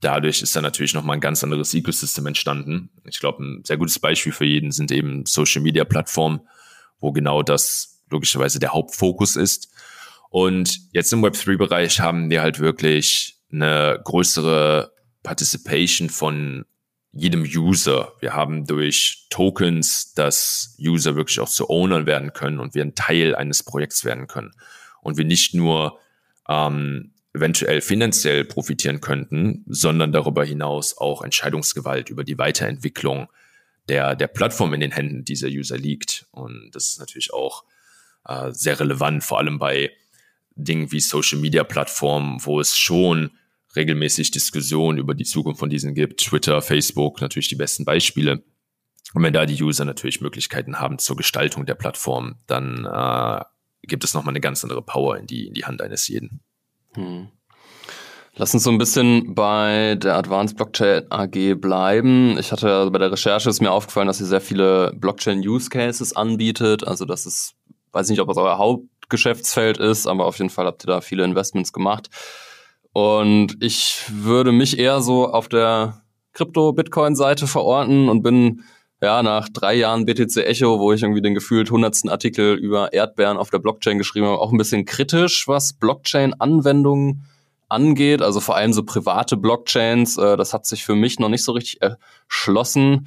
dadurch 0.01 0.43
ist 0.43 0.57
dann 0.57 0.63
natürlich 0.63 0.95
nochmal 0.95 1.17
ein 1.17 1.21
ganz 1.21 1.45
anderes 1.45 1.75
Ecosystem 1.75 2.27
entstanden. 2.27 2.91
Ich 3.05 3.21
glaube, 3.21 3.45
ein 3.45 3.65
sehr 3.65 3.77
gutes 3.77 3.99
Beispiel 3.99 4.33
für 4.33 4.47
jeden 4.47 4.73
sind 4.73 4.91
eben 4.91 5.25
Social 5.27 5.63
Media 5.63 5.85
Plattformen, 5.85 6.41
wo 7.01 7.13
genau 7.13 7.43
das 7.43 8.03
logischerweise 8.11 8.59
der 8.59 8.73
Hauptfokus 8.73 9.37
ist. 9.37 9.73
Und 10.31 10.81
jetzt 10.93 11.13
im 11.13 11.25
Web3-Bereich 11.25 12.01
haben 12.01 12.31
wir 12.31 12.41
halt 12.41 12.61
wirklich 12.61 13.39
eine 13.53 14.01
größere 14.05 14.93
Participation 15.23 16.09
von 16.09 16.65
jedem 17.13 17.43
User. 17.43 18.13
Wir 18.21 18.35
haben 18.35 18.67
durch 18.67 19.27
Tokens, 19.31 20.15
dass 20.15 20.77
User 20.81 21.17
wirklich 21.17 21.41
auch 21.41 21.49
zu 21.49 21.69
Ownern 21.69 22.07
werden 22.07 22.33
können 22.33 22.61
und 22.61 22.75
wir 22.75 22.85
ein 22.85 22.95
Teil 22.95 23.35
eines 23.35 23.65
Projekts 23.65 24.05
werden 24.05 24.29
können. 24.29 24.53
Und 25.03 25.19
wir 25.19 25.25
nicht 25.25 25.55
nur 25.55 25.99
ähm, 26.49 27.13
eventuell 27.33 27.81
finanziell 27.81 28.45
profitieren 28.45 29.01
könnten, 29.01 29.65
sondern 29.69 30.13
darüber 30.13 30.45
hinaus 30.45 30.97
auch 30.99 31.23
Entscheidungsgewalt 31.23 32.11
über 32.11 32.25
die 32.25 32.39
Weiterentwicklung 32.39 33.29
der, 33.89 34.17
der 34.17 34.29
Plattform 34.29 34.75
in 34.75 34.81
den 34.81 34.93
Händen 34.93 35.25
dieser 35.25 35.49
User 35.49 35.79
liegt. 35.79 36.27
Und 36.33 36.71
das 36.73 36.89
ist 36.89 36.99
natürlich 36.99 37.33
auch 37.33 37.65
äh, 38.27 38.53
sehr 38.53 38.79
relevant, 38.81 39.23
vor 39.25 39.39
allem 39.39 39.59
bei 39.59 39.91
Dingen 40.57 40.93
wie 40.93 41.01
Social 41.01 41.39
Media 41.39 41.65
Plattformen, 41.65 42.45
wo 42.45 42.61
es 42.61 42.77
schon 42.77 43.31
regelmäßig 43.77 44.33
Diskussionen 44.33 44.99
über 44.99 45.15
die 45.15 45.25
Zukunft 45.25 45.61
von 45.61 45.71
diesen 45.71 45.95
gibt. 45.95 46.21
Twitter, 46.21 46.61
Facebook, 46.61 47.21
natürlich 47.21 47.49
die 47.49 47.57
besten 47.57 47.85
Beispiele. 47.85 48.43
Und 49.15 49.23
wenn 49.23 49.33
da 49.33 49.47
die 49.47 49.61
User 49.63 49.85
natürlich 49.85 50.21
Möglichkeiten 50.21 50.81
haben 50.81 50.99
zur 50.99 51.17
Gestaltung 51.17 51.67
der 51.67 51.75
Plattform, 51.75 52.37
dann 52.47 52.85
äh, 52.85 53.45
gibt 53.83 54.05
es 54.05 54.15
nochmal 54.15 54.33
eine 54.33 54.41
ganz 54.41 54.63
andere 54.65 54.83
Power 54.83 55.17
in 55.19 55.27
die, 55.27 55.47
in 55.47 55.55
die 55.55 55.65
Hand 55.65 55.83
eines 55.83 56.07
jeden. 56.09 56.41
Hm. 56.95 57.29
Lass 58.37 58.55
uns 58.55 58.63
so 58.63 58.71
ein 58.71 58.79
bisschen 58.79 59.35
bei 59.35 59.97
der 59.97 60.17
Advanced 60.17 60.57
Blockchain 60.57 61.05
AG 61.11 61.61
bleiben. 61.61 62.39
Ich 62.39 62.53
hatte 62.53 62.73
also 62.73 62.91
bei 62.91 62.99
der 62.99 63.13
Recherche 63.13 63.51
ist 63.51 63.61
mir 63.61 63.71
aufgefallen, 63.71 64.07
dass 64.07 64.19
sie 64.19 64.25
sehr 64.25 64.41
viele 64.41 64.93
Blockchain 64.95 65.41
Use 65.41 65.69
Cases 65.69 66.15
anbietet. 66.17 66.87
Also 66.87 67.05
das 67.05 67.27
ist, 67.27 67.55
weiß 67.93 68.09
nicht, 68.09 68.21
ob 68.21 68.29
das 68.29 68.39
euer 68.39 68.57
Hauptgeschäftsfeld 68.57 69.79
ist, 69.79 70.07
aber 70.07 70.25
auf 70.25 70.39
jeden 70.39 70.49
Fall 70.49 70.67
habt 70.67 70.85
ihr 70.85 70.87
da 70.87 71.01
viele 71.01 71.25
Investments 71.25 71.73
gemacht. 71.73 72.09
Und 72.93 73.57
ich 73.61 74.05
würde 74.11 74.53
mich 74.53 74.79
eher 74.79 75.01
so 75.01 75.29
auf 75.31 75.49
der 75.49 76.03
Krypto-Bitcoin-Seite 76.33 77.47
verorten 77.47 78.09
und 78.09 78.23
bin 78.23 78.63
ja, 79.03 79.23
nach 79.23 79.49
drei 79.49 79.75
Jahren 79.75 80.05
BTC 80.05 80.37
Echo, 80.39 80.79
wo 80.79 80.93
ich 80.93 81.03
irgendwie 81.03 81.23
den 81.23 81.35
gefühlt 81.35 81.71
hundertsten 81.71 82.11
Artikel 82.11 82.55
über 82.55 82.93
Erdbeeren 82.93 83.39
auf 83.39 83.51
der 83.51 83.59
Blockchain 83.59 83.99
geschrieben 83.99 84.27
habe, 84.27 84.39
auch 84.39 84.53
ein 84.53 84.59
bisschen 84.59 84.85
kritisch, 84.85 85.49
was 85.49 85.73
Blockchain-Anwendungen 85.73 87.23
angeht. 87.69 88.21
Also 88.21 88.41
vor 88.41 88.57
allem 88.57 88.73
so 88.73 88.83
private 88.83 89.37
Blockchains, 89.37 90.19
äh, 90.19 90.37
das 90.37 90.53
hat 90.53 90.67
sich 90.67 90.85
für 90.85 90.95
mich 90.95 91.19
noch 91.19 91.31
nicht 91.31 91.45
so 91.45 91.53
richtig 91.53 91.81
erschlossen. 91.81 93.07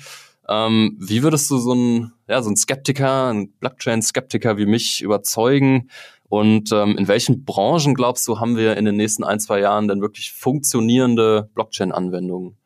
Ähm, 0.50 0.98
wie 1.00 1.22
würdest 1.22 1.50
du 1.52 1.58
so 1.58 1.74
ein, 1.74 2.14
ja, 2.28 2.42
so 2.42 2.50
ein 2.50 2.58
Skeptiker, 2.58 3.32
ein 3.32 3.52
Blockchain-Skeptiker 3.60 4.58
wie 4.58 4.66
mich 4.66 5.02
überzeugen? 5.02 5.90
Und 6.28 6.72
ähm, 6.72 6.98
in 6.98 7.08
welchen 7.08 7.46
Branchen 7.46 7.94
glaubst 7.94 8.28
du, 8.28 8.40
haben 8.40 8.58
wir 8.58 8.76
in 8.78 8.86
den 8.86 8.96
nächsten 8.96 9.24
ein, 9.24 9.40
zwei 9.40 9.60
Jahren 9.60 9.88
denn 9.88 10.02
wirklich 10.02 10.34
funktionierende 10.34 11.50
Blockchain-Anwendungen? 11.54 12.58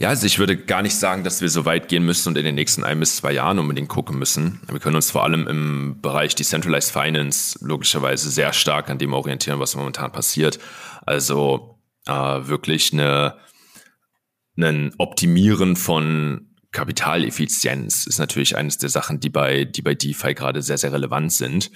Ja, 0.00 0.08
also 0.08 0.26
ich 0.26 0.38
würde 0.38 0.56
gar 0.56 0.82
nicht 0.82 0.96
sagen, 0.96 1.24
dass 1.24 1.40
wir 1.40 1.48
so 1.48 1.64
weit 1.64 1.88
gehen 1.88 2.04
müssen 2.04 2.30
und 2.30 2.38
in 2.38 2.44
den 2.44 2.54
nächsten 2.54 2.84
ein 2.84 2.98
bis 3.00 3.16
zwei 3.16 3.32
Jahren 3.32 3.58
unbedingt 3.58 3.88
gucken 3.88 4.18
müssen. 4.18 4.60
Wir 4.70 4.80
können 4.80 4.96
uns 4.96 5.10
vor 5.10 5.24
allem 5.24 5.46
im 5.46 6.00
Bereich 6.00 6.34
Decentralized 6.34 6.90
Finance 6.90 7.58
logischerweise 7.64 8.30
sehr 8.30 8.52
stark 8.52 8.90
an 8.90 8.98
dem 8.98 9.12
orientieren, 9.12 9.60
was 9.60 9.76
momentan 9.76 10.10
passiert. 10.10 10.58
Also 11.06 11.78
äh, 12.06 12.12
wirklich 12.12 12.92
eine, 12.92 13.36
ein 14.56 14.92
Optimieren 14.98 15.76
von 15.76 16.54
Kapitaleffizienz 16.72 18.06
ist 18.06 18.18
natürlich 18.18 18.56
eines 18.56 18.78
der 18.78 18.88
Sachen, 18.88 19.20
die 19.20 19.30
bei, 19.30 19.64
die 19.64 19.82
bei 19.82 19.94
DeFi 19.94 20.34
gerade 20.34 20.60
sehr, 20.60 20.78
sehr 20.78 20.92
relevant 20.92 21.32
sind. 21.32 21.70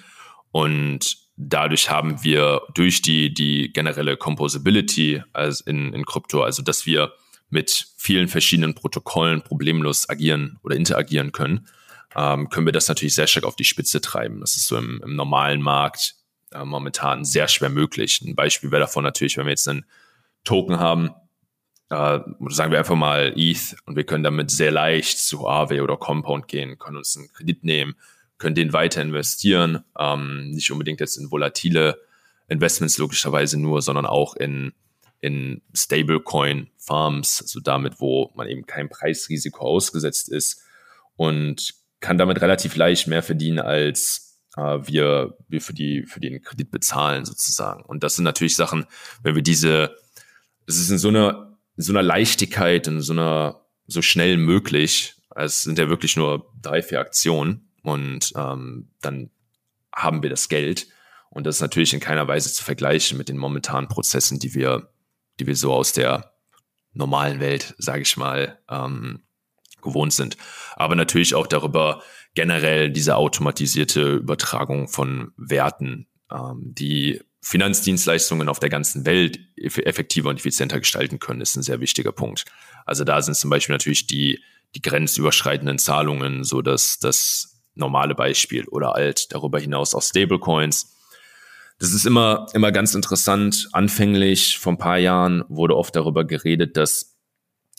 Und 0.51 1.17
dadurch 1.37 1.89
haben 1.89 2.25
wir 2.25 2.63
durch 2.75 3.01
die, 3.01 3.33
die 3.33 3.73
generelle 3.73 4.17
Composability 4.17 5.23
als 5.33 5.61
in, 5.61 5.93
in 5.93 6.05
Krypto, 6.05 6.43
also 6.43 6.63
dass 6.63 6.85
wir 6.85 7.13
mit 7.49 7.87
vielen 7.99 8.29
verschiedenen 8.29 8.75
Protokollen 8.75 9.43
problemlos 9.43 10.09
agieren 10.09 10.59
oder 10.63 10.77
interagieren 10.77 11.33
können, 11.33 11.67
ähm, 12.17 12.49
können 12.49 12.65
wir 12.65 12.73
das 12.73 12.87
natürlich 12.87 13.17
sehr 13.17 13.27
stark 13.27 13.45
auf 13.45 13.57
die 13.57 13.65
Spitze 13.65 14.01
treiben. 14.01 14.41
Das 14.41 14.57
ist 14.57 14.69
so 14.69 14.79
im, 14.79 15.03
im 15.03 15.17
normalen 15.17 15.61
Markt 15.61 16.15
äh, 16.53 16.65
momentan 16.65 17.25
sehr 17.25 17.49
schwer 17.49 17.71
möglich. 17.71 18.23
Ein 18.25 18.37
Beispiel 18.37 18.71
wäre 18.71 18.83
davon 18.83 19.03
natürlich, 19.03 19.37
wenn 19.37 19.47
wir 19.47 19.51
jetzt 19.51 19.69
einen 19.69 19.85
Token 20.45 20.79
haben, 20.79 21.11
äh, 21.91 22.21
sagen 22.51 22.71
wir 22.71 22.79
einfach 22.79 22.95
mal 22.95 23.33
ETH 23.37 23.77
und 23.85 23.97
wir 23.97 24.05
können 24.05 24.23
damit 24.23 24.53
sehr 24.53 24.71
leicht 24.71 25.19
zu 25.19 25.49
Aave 25.49 25.83
oder 25.83 25.97
Compound 25.97 26.47
gehen, 26.47 26.79
können 26.79 26.99
uns 26.99 27.17
einen 27.17 27.33
Kredit 27.33 27.65
nehmen, 27.65 27.97
können 28.39 28.55
den 28.55 28.73
weiter 28.73 29.03
investieren, 29.03 29.85
ähm, 29.99 30.53
nicht 30.53 30.71
unbedingt 30.71 31.01
jetzt 31.01 31.17
in 31.17 31.33
volatile 31.33 32.01
Investments 32.47 32.97
logischerweise 32.97 33.61
nur, 33.61 33.83
sondern 33.83 34.07
auch 34.07 34.37
in 34.37 34.73
in 35.21 35.63
Stablecoin-Farms, 35.75 37.43
also 37.43 37.61
damit, 37.61 38.01
wo 38.01 38.33
man 38.37 38.49
eben 38.49 38.67
kein 38.67 38.89
Preisrisiko 38.89 39.65
ausgesetzt 39.65 40.29
ist 40.29 40.63
und 41.17 41.75
kann 42.01 42.19
damit 42.19 42.41
relativ 42.41 42.77
leicht 42.77 43.09
mehr 43.09 43.23
verdienen, 43.23 43.59
als 43.59 44.41
äh, 44.57 44.79
wir, 44.83 45.37
wir 45.49 45.61
für, 45.61 45.75
die, 45.75 46.05
für 46.05 46.21
den 46.21 46.43
Kredit 46.43 46.71
bezahlen 46.71 47.25
sozusagen. 47.25 47.83
Und 47.83 48.05
das 48.05 48.17
sind 48.17 48.25
natürlich 48.25 48.57
Sachen, 48.57 48.87
wenn 49.23 49.35
wir 49.35 49.43
diese, 49.43 49.97
es 50.67 50.79
ist 50.79 50.91
in 50.91 50.99
so 50.99 51.09
einer, 51.09 51.59
in 51.77 51.83
so 51.83 51.93
einer 51.93 52.03
Leichtigkeit, 52.03 52.87
in 52.87 53.01
so 53.01 53.13
einer, 53.13 53.65
so 53.87 54.03
schnell 54.03 54.37
möglich, 54.37 55.15
es 55.35 55.63
sind 55.63 55.79
ja 55.79 55.89
wirklich 55.89 56.17
nur 56.17 56.53
drei, 56.61 56.83
vier 56.83 57.01
Aktionen 57.01 57.71
und 57.83 58.33
ähm, 58.37 58.91
dann 59.01 59.31
haben 59.95 60.23
wir 60.23 60.31
das 60.31 60.49
Geld. 60.49 60.89
Und 61.31 61.47
das 61.47 61.57
ist 61.57 61.63
natürlich 61.63 61.95
in 61.95 62.01
keiner 62.01 62.27
Weise 62.29 62.53
zu 62.53 62.65
vergleichen 62.65 63.19
mit 63.19 63.29
den 63.29 63.39
momentanen 63.39 63.89
Prozessen, 63.89 64.39
die 64.39 64.55
wir 64.55 64.91
die 65.39 65.47
wir 65.47 65.57
so 65.57 65.73
aus 65.73 65.93
der 65.93 66.33
normalen 66.93 67.41
Welt, 67.41 67.75
sage 67.79 68.03
ich 68.03 68.17
mal, 68.17 68.59
ähm, 68.69 69.23
gewohnt 69.83 70.13
sind. 70.13 70.37
Aber 70.75 70.95
natürlich 70.95 71.35
auch 71.35 71.47
darüber 71.47 72.03
generell 72.35 72.91
diese 72.91 73.17
automatisierte 73.17 74.15
Übertragung 74.17 74.89
von 74.89 75.33
Werten, 75.37 76.09
ähm, 76.31 76.61
die 76.75 77.21
Finanzdienstleistungen 77.41 78.49
auf 78.49 78.59
der 78.59 78.69
ganzen 78.69 79.07
Welt 79.07 79.39
effektiver 79.57 80.29
und 80.29 80.39
effizienter 80.39 80.81
gestalten 80.81 81.19
können, 81.19 81.41
ist 81.41 81.57
ein 81.57 81.63
sehr 81.63 81.81
wichtiger 81.81 82.13
Punkt. 82.13 82.45
Also 82.85 83.05
da 83.05 83.23
sind 83.23 83.37
zum 83.37 83.49
Beispiel 83.49 83.75
natürlich 83.75 84.07
die, 84.07 84.43
die 84.75 84.83
grenzüberschreitenden 84.83 85.79
Zahlungen, 85.79 86.45
so 86.45 86.63
dass 86.63 86.99
das 86.99 87.63
normale 87.75 88.15
Beispiel 88.15 88.67
oder 88.67 88.95
alt 88.95 89.33
darüber 89.33 89.61
hinaus 89.61 89.95
auch 89.95 90.03
Stablecoins, 90.03 90.98
das 91.79 91.93
ist 91.93 92.07
immer, 92.07 92.47
immer 92.55 92.73
ganz 92.73 92.95
interessant. 92.95 93.69
Anfänglich, 93.73 94.59
vor 94.59 94.73
ein 94.73 94.79
paar 94.79 94.99
Jahren, 94.99 95.45
wurde 95.49 95.77
oft 95.77 95.95
darüber 95.95 96.25
geredet, 96.25 96.77
dass 96.77 97.17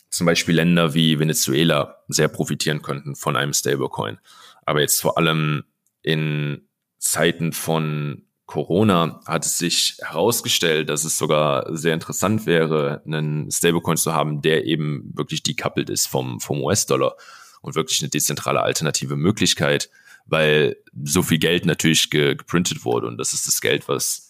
zum 0.09 0.25
Beispiel 0.25 0.55
Länder 0.55 0.93
wie 0.93 1.19
Venezuela 1.19 1.97
sehr 2.07 2.29
profitieren 2.29 2.81
könnten 2.81 3.15
von 3.15 3.35
einem 3.35 3.53
Stablecoin. 3.53 4.17
Aber 4.65 4.81
jetzt 4.81 5.01
vor 5.01 5.17
allem 5.17 5.63
in 6.01 6.67
Zeiten 6.97 7.53
von 7.53 8.25
Corona 8.45 9.21
hat 9.27 9.45
es 9.45 9.57
sich 9.57 9.97
herausgestellt, 9.99 10.89
dass 10.89 11.03
es 11.03 11.17
sogar 11.17 11.67
sehr 11.77 11.93
interessant 11.93 12.45
wäre, 12.47 13.03
einen 13.05 13.51
Stablecoin 13.51 13.97
zu 13.97 14.13
haben, 14.13 14.41
der 14.41 14.65
eben 14.65 15.11
wirklich 15.13 15.43
decoupled 15.43 15.89
ist 15.89 16.07
vom, 16.07 16.39
vom 16.39 16.63
US-Dollar 16.63 17.15
und 17.61 17.75
wirklich 17.75 18.01
eine 18.01 18.09
dezentrale 18.09 18.61
alternative 18.61 19.17
Möglichkeit 19.17 19.89
weil 20.29 20.77
so 21.03 21.21
viel 21.21 21.39
Geld 21.39 21.65
natürlich 21.65 22.09
ge 22.09 22.35
geprintet 22.35 22.85
wurde 22.85 23.07
und 23.07 23.17
das 23.17 23.33
ist 23.33 23.47
das 23.47 23.61
Geld, 23.61 23.87
was 23.87 24.29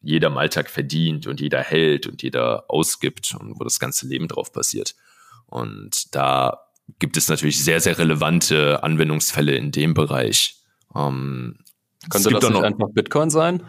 jeder 0.00 0.28
im 0.28 0.36
Alltag 0.36 0.68
verdient 0.68 1.26
und 1.26 1.40
jeder 1.40 1.62
hält 1.62 2.06
und 2.06 2.22
jeder 2.22 2.64
ausgibt 2.68 3.34
und 3.38 3.58
wo 3.58 3.64
das 3.64 3.80
ganze 3.80 4.06
Leben 4.06 4.28
drauf 4.28 4.52
passiert. 4.52 4.94
Und 5.46 6.14
da 6.14 6.60
gibt 6.98 7.16
es 7.16 7.28
natürlich 7.28 7.64
sehr, 7.64 7.80
sehr 7.80 7.98
relevante 7.98 8.82
Anwendungsfälle 8.82 9.54
in 9.54 9.72
dem 9.72 9.94
Bereich. 9.94 10.60
Ähm, 10.94 11.58
Könnte 12.10 12.30
das 12.30 12.50
nicht 12.50 12.62
einfach 12.62 12.88
Bitcoin 12.92 13.30
sein? 13.30 13.62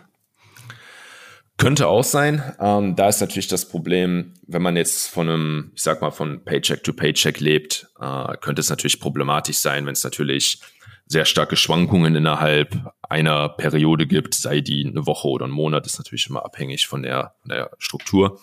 Könnte 1.58 1.88
auch 1.88 2.04
sein. 2.04 2.44
Ähm, 2.60 2.98
da 2.98 3.08
ist 3.08 3.22
natürlich 3.22 3.48
das 3.48 3.70
Problem, 3.70 4.34
wenn 4.46 4.62
man 4.62 4.76
jetzt 4.76 5.08
von 5.08 5.30
einem, 5.30 5.72
ich 5.74 5.84
sag 5.84 6.02
mal, 6.02 6.12
von 6.12 6.44
Paycheck 6.44 6.84
to 6.84 6.92
Paycheck 6.92 7.40
lebt, 7.40 7.88
äh, 7.98 8.36
könnte 8.42 8.60
es 8.60 8.70
natürlich 8.70 9.00
problematisch 9.00 9.58
sein, 9.58 9.86
wenn 9.86 9.94
es 9.94 10.04
natürlich 10.04 10.60
sehr 11.06 11.26
starke 11.26 11.56
Schwankungen 11.56 12.16
innerhalb 12.16 12.92
einer 13.02 13.50
Periode 13.50 14.08
gibt, 14.08 14.34
sei 14.34 14.62
die 14.62 14.86
eine 14.86 15.06
Woche 15.06 15.28
oder 15.28 15.46
ein 15.46 15.52
Monat, 15.52 15.86
ist 15.86 16.00
natürlich 16.00 16.28
immer 16.28 16.46
abhängig 16.46 16.88
von 16.88 17.04
der, 17.04 17.36
von 17.42 17.50
der 17.50 17.72
Struktur. 17.78 18.40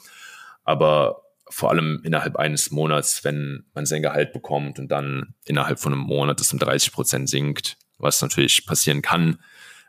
Aber 0.63 1.23
vor 1.49 1.71
allem 1.71 2.01
innerhalb 2.05 2.37
eines 2.37 2.71
Monats, 2.71 3.25
wenn 3.25 3.67
man 3.75 3.85
sein 3.85 4.03
Gehalt 4.03 4.33
bekommt 4.33 4.79
und 4.79 4.89
dann 4.89 5.35
innerhalb 5.45 5.81
von 5.81 5.93
einem 5.93 6.03
Monat 6.03 6.41
das 6.41 6.53
um 6.53 6.59
30 6.59 6.93
Prozent 6.93 7.29
sinkt, 7.29 7.77
was 7.99 8.23
natürlich 8.23 8.65
passieren 8.65 9.03
kann, 9.03 9.39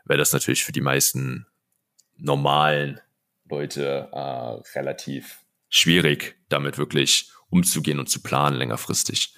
wäre 0.04 0.18
das 0.18 0.32
natürlich 0.32 0.64
für 0.64 0.72
die 0.72 0.80
meisten 0.80 1.46
normalen 2.16 3.00
Leute 3.48 4.08
äh, 4.12 4.78
relativ 4.78 5.38
schwierig, 5.68 6.36
damit 6.48 6.76
wirklich 6.76 7.30
umzugehen 7.50 7.98
und 7.98 8.08
zu 8.08 8.22
planen 8.22 8.56
längerfristig. 8.56 9.34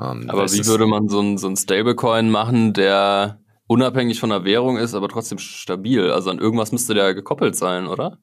Ähm, 0.00 0.28
aber 0.28 0.50
wie 0.50 0.66
würde 0.66 0.86
man 0.86 1.08
so 1.08 1.20
ein, 1.20 1.38
so 1.38 1.48
ein 1.48 1.56
Stablecoin 1.56 2.30
machen, 2.30 2.72
der 2.72 3.40
unabhängig 3.66 4.20
von 4.20 4.30
der 4.30 4.44
Währung 4.44 4.78
ist, 4.78 4.94
aber 4.94 5.08
trotzdem 5.08 5.38
stabil? 5.38 6.10
Also 6.10 6.30
an 6.30 6.38
irgendwas 6.38 6.72
müsste 6.72 6.94
der 6.94 7.14
gekoppelt 7.14 7.56
sein, 7.56 7.86
oder? 7.86 8.18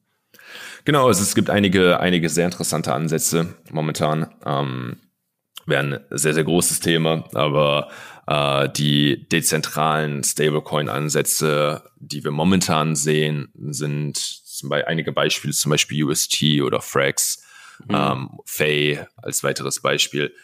Genau, 0.84 1.06
also 1.06 1.22
es 1.22 1.34
gibt 1.34 1.50
einige, 1.50 2.00
einige 2.00 2.28
sehr 2.28 2.46
interessante 2.46 2.92
Ansätze 2.92 3.54
momentan. 3.70 4.34
Ähm, 4.44 4.96
Wäre 5.66 5.82
ein 5.82 6.00
sehr, 6.10 6.34
sehr 6.34 6.44
großes 6.44 6.80
Thema, 6.80 7.28
aber 7.34 7.90
äh, 8.26 8.68
die 8.70 9.28
dezentralen 9.28 10.24
Stablecoin-Ansätze, 10.24 11.82
die 11.96 12.24
wir 12.24 12.30
momentan 12.30 12.96
sehen, 12.96 13.52
sind 13.54 14.16
zum 14.16 14.68
Beispiel 14.68 14.88
einige 14.88 15.12
Beispiele, 15.12 15.52
zum 15.52 15.70
Beispiel 15.70 16.04
UST 16.04 16.42
oder 16.64 16.80
Frax, 16.80 17.42
mhm. 17.86 17.94
ähm, 17.94 18.30
Fay 18.46 19.00
als 19.16 19.44
weiteres 19.44 19.80
Beispiel. 19.80 20.34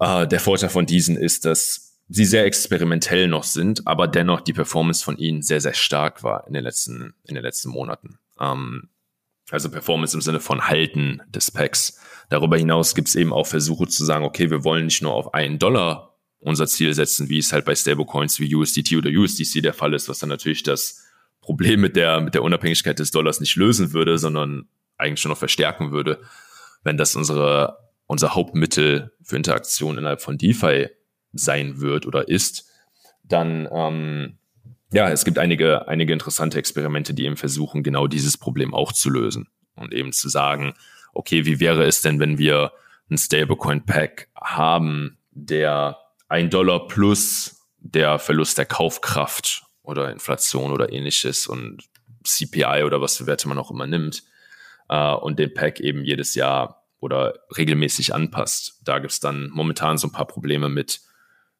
Äh, 0.00 0.26
der 0.26 0.40
Vorteil 0.40 0.70
von 0.70 0.86
diesen 0.86 1.16
ist, 1.16 1.44
dass 1.44 2.00
sie 2.08 2.24
sehr 2.24 2.44
experimentell 2.44 3.28
noch 3.28 3.44
sind, 3.44 3.86
aber 3.86 4.08
dennoch 4.08 4.40
die 4.40 4.52
Performance 4.52 5.04
von 5.04 5.16
ihnen 5.16 5.42
sehr, 5.42 5.60
sehr 5.60 5.74
stark 5.74 6.22
war 6.22 6.46
in 6.46 6.52
den 6.52 6.64
letzten, 6.64 7.14
in 7.24 7.34
den 7.34 7.42
letzten 7.44 7.70
Monaten. 7.70 8.18
Ähm, 8.38 8.90
also 9.50 9.70
Performance 9.70 10.16
im 10.16 10.20
Sinne 10.20 10.40
von 10.40 10.68
Halten 10.68 11.22
des 11.28 11.50
Packs. 11.50 11.98
Darüber 12.30 12.56
hinaus 12.56 12.94
gibt 12.94 13.08
es 13.08 13.14
eben 13.14 13.32
auch 13.32 13.46
Versuche 13.46 13.86
zu 13.86 14.04
sagen, 14.04 14.24
okay, 14.24 14.50
wir 14.50 14.64
wollen 14.64 14.86
nicht 14.86 15.02
nur 15.02 15.12
auf 15.12 15.34
einen 15.34 15.58
Dollar 15.58 16.18
unser 16.40 16.66
Ziel 16.66 16.92
setzen, 16.92 17.28
wie 17.28 17.38
es 17.38 17.52
halt 17.52 17.64
bei 17.64 17.74
Stablecoins 17.74 18.38
wie 18.38 18.54
USDT 18.54 18.96
oder 18.96 19.10
USDC 19.10 19.62
der 19.62 19.72
Fall 19.72 19.94
ist, 19.94 20.08
was 20.08 20.18
dann 20.18 20.28
natürlich 20.28 20.62
das 20.62 21.02
Problem 21.40 21.80
mit 21.80 21.96
der, 21.96 22.20
mit 22.20 22.34
der 22.34 22.42
Unabhängigkeit 22.42 22.98
des 22.98 23.10
Dollars 23.10 23.40
nicht 23.40 23.56
lösen 23.56 23.92
würde, 23.92 24.18
sondern 24.18 24.68
eigentlich 24.96 25.20
schon 25.20 25.30
noch 25.30 25.38
verstärken 25.38 25.90
würde, 25.90 26.22
wenn 26.82 26.96
das 26.96 27.16
unsere, 27.16 27.78
unser 28.06 28.34
Hauptmittel 28.34 29.12
für 29.22 29.36
Interaktion 29.36 29.98
innerhalb 29.98 30.20
von 30.20 30.38
DeFi 30.38 30.88
sein 31.32 31.80
wird 31.80 32.06
oder 32.06 32.28
ist, 32.28 32.70
dann 33.22 33.68
ähm, 33.72 34.38
ja, 34.94 35.10
es 35.10 35.24
gibt 35.24 35.38
einige, 35.38 35.88
einige 35.88 36.12
interessante 36.12 36.58
Experimente, 36.58 37.14
die 37.14 37.24
eben 37.24 37.36
versuchen, 37.36 37.82
genau 37.82 38.06
dieses 38.06 38.38
Problem 38.38 38.72
auch 38.72 38.92
zu 38.92 39.10
lösen 39.10 39.48
und 39.74 39.92
eben 39.92 40.12
zu 40.12 40.28
sagen, 40.28 40.74
okay, 41.12 41.46
wie 41.46 41.58
wäre 41.58 41.84
es 41.84 42.00
denn, 42.00 42.20
wenn 42.20 42.38
wir 42.38 42.72
ein 43.10 43.18
Stablecoin-Pack 43.18 44.28
haben, 44.40 45.18
der 45.32 45.98
ein 46.28 46.48
Dollar 46.48 46.86
plus 46.86 47.66
der 47.78 48.18
Verlust 48.18 48.56
der 48.56 48.66
Kaufkraft 48.66 49.64
oder 49.82 50.12
Inflation 50.12 50.70
oder 50.70 50.92
ähnliches 50.92 51.46
und 51.48 51.82
CPI 52.22 52.84
oder 52.84 53.00
was 53.00 53.16
für 53.16 53.26
Werte 53.26 53.48
man 53.48 53.58
auch 53.58 53.70
immer 53.72 53.86
nimmt 53.86 54.22
äh, 54.88 55.12
und 55.12 55.38
den 55.38 55.52
Pack 55.52 55.80
eben 55.80 56.04
jedes 56.04 56.34
Jahr 56.34 56.83
oder 57.04 57.34
regelmäßig 57.56 58.14
anpasst. 58.14 58.80
Da 58.82 58.98
gibt 58.98 59.12
es 59.12 59.20
dann 59.20 59.50
momentan 59.50 59.98
so 59.98 60.08
ein 60.08 60.12
paar 60.12 60.26
Probleme 60.26 60.70
mit 60.70 61.02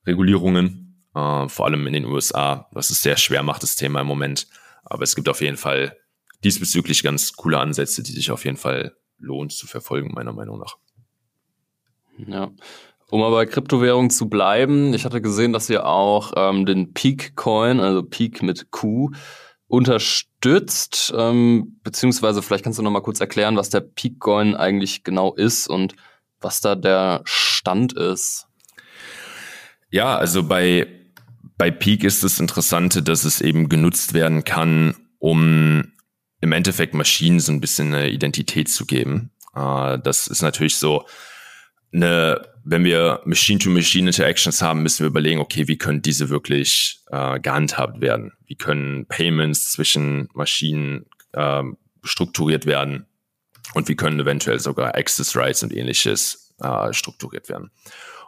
Regulierungen, 0.07 1.05
äh, 1.15 1.49
vor 1.49 1.67
allem 1.67 1.87
in 1.87 1.93
den 1.93 2.07
USA, 2.07 2.69
was 2.73 2.89
es 2.91 3.03
sehr 3.03 3.19
schwer 3.19 3.43
macht, 3.43 3.63
das 3.63 3.77
Thema 3.77 4.01
im 4.01 4.07
Moment. 4.07 4.49
Aber 4.85 5.03
es 5.03 5.15
gibt 5.15 5.29
auf 5.29 5.43
jeden 5.43 5.59
Fall 5.59 5.97
diesbezüglich 6.43 7.03
ganz 7.03 7.35
coole 7.35 7.59
Ansätze, 7.59 8.03
die 8.03 8.13
sich 8.13 8.31
auf 8.31 8.45
jeden 8.45 8.57
Fall 8.57 8.97
lohnt 9.19 9.53
zu 9.53 9.67
verfolgen, 9.67 10.13
meiner 10.15 10.33
Meinung 10.33 10.59
nach. 10.59 10.77
Ja. 12.27 12.51
Um 13.11 13.23
aber 13.23 13.37
bei 13.37 13.47
Kryptowährungen 13.47 14.11
zu 14.11 14.29
bleiben, 14.29 14.95
ich 14.95 15.05
hatte 15.05 15.21
gesehen, 15.21 15.53
dass 15.53 15.71
ihr 15.71 15.87
auch 15.87 16.33
ähm, 16.37 16.65
den 16.67 16.95
Peak 16.95 17.37
Coin, 17.37 17.81
also 17.81 18.03
Peak 18.03 18.43
mit 18.43 18.71
Q, 18.71 19.11
unterstützt, 19.75 21.13
ähm, 21.17 21.79
beziehungsweise 21.83 22.43
vielleicht 22.43 22.65
kannst 22.65 22.79
du 22.79 22.83
noch 22.83 22.91
mal 22.91 23.01
kurz 23.01 23.21
erklären, 23.21 23.57
was 23.57 23.71
der 23.71 23.81
Peak 23.81 24.21
Coin 24.21 24.55
eigentlich 24.55 25.05
genau 25.05 25.35
ist 25.35 25.67
und 25.67 25.95
was 26.41 26.61
da 26.61 26.75
der 26.75 27.23
Stand 27.25 27.93
ist. 27.95 28.47
Ja, 29.91 30.17
also 30.17 30.43
bei, 30.43 30.87
bei 31.57 31.71
Peak 31.71 32.05
ist 32.05 32.25
das 32.25 32.41
Interessante, 32.41 33.03
dass 33.03 33.25
es 33.25 33.41
eben 33.41 33.69
genutzt 33.69 34.15
werden 34.15 34.45
kann, 34.45 34.95
um 35.19 35.93
im 36.41 36.53
Endeffekt 36.53 36.95
Maschinen 36.95 37.41
so 37.41 37.53
ein 37.53 37.61
bisschen 37.61 37.95
eine 37.95 38.11
Identität 38.11 38.69
zu 38.69 38.87
geben. 38.87 39.31
Äh, 39.55 39.99
das 39.99 40.27
ist 40.27 40.43
natürlich 40.43 40.77
so 40.77 41.07
eine, 41.93 42.43
wenn 42.65 42.83
wir 42.85 43.21
Machine-to-Machine-Interactions 43.27 44.63
haben, 44.63 44.83
müssen 44.83 45.01
wir 45.01 45.09
überlegen, 45.09 45.39
okay, 45.39 45.69
wie 45.69 45.77
können 45.77 46.01
diese 46.01 46.31
wirklich 46.31 47.01
äh, 47.11 47.39
gehandhabt 47.39 48.01
werden? 48.01 48.33
Wie 48.47 48.57
können 48.57 49.07
Payments 49.07 49.73
zwischen 49.73 50.29
Maschinen 50.33 51.05
äh, 51.33 51.63
strukturiert 52.03 52.65
werden? 52.65 53.07
Und 53.75 53.89
wie 53.89 53.97
können 53.97 54.19
eventuell 54.19 54.61
sogar 54.61 54.95
Access 54.97 55.37
Rights 55.37 55.63
und 55.63 55.75
ähnliches 55.75 56.55
äh, 56.61 56.93
strukturiert 56.95 57.51
werden? 57.51 57.71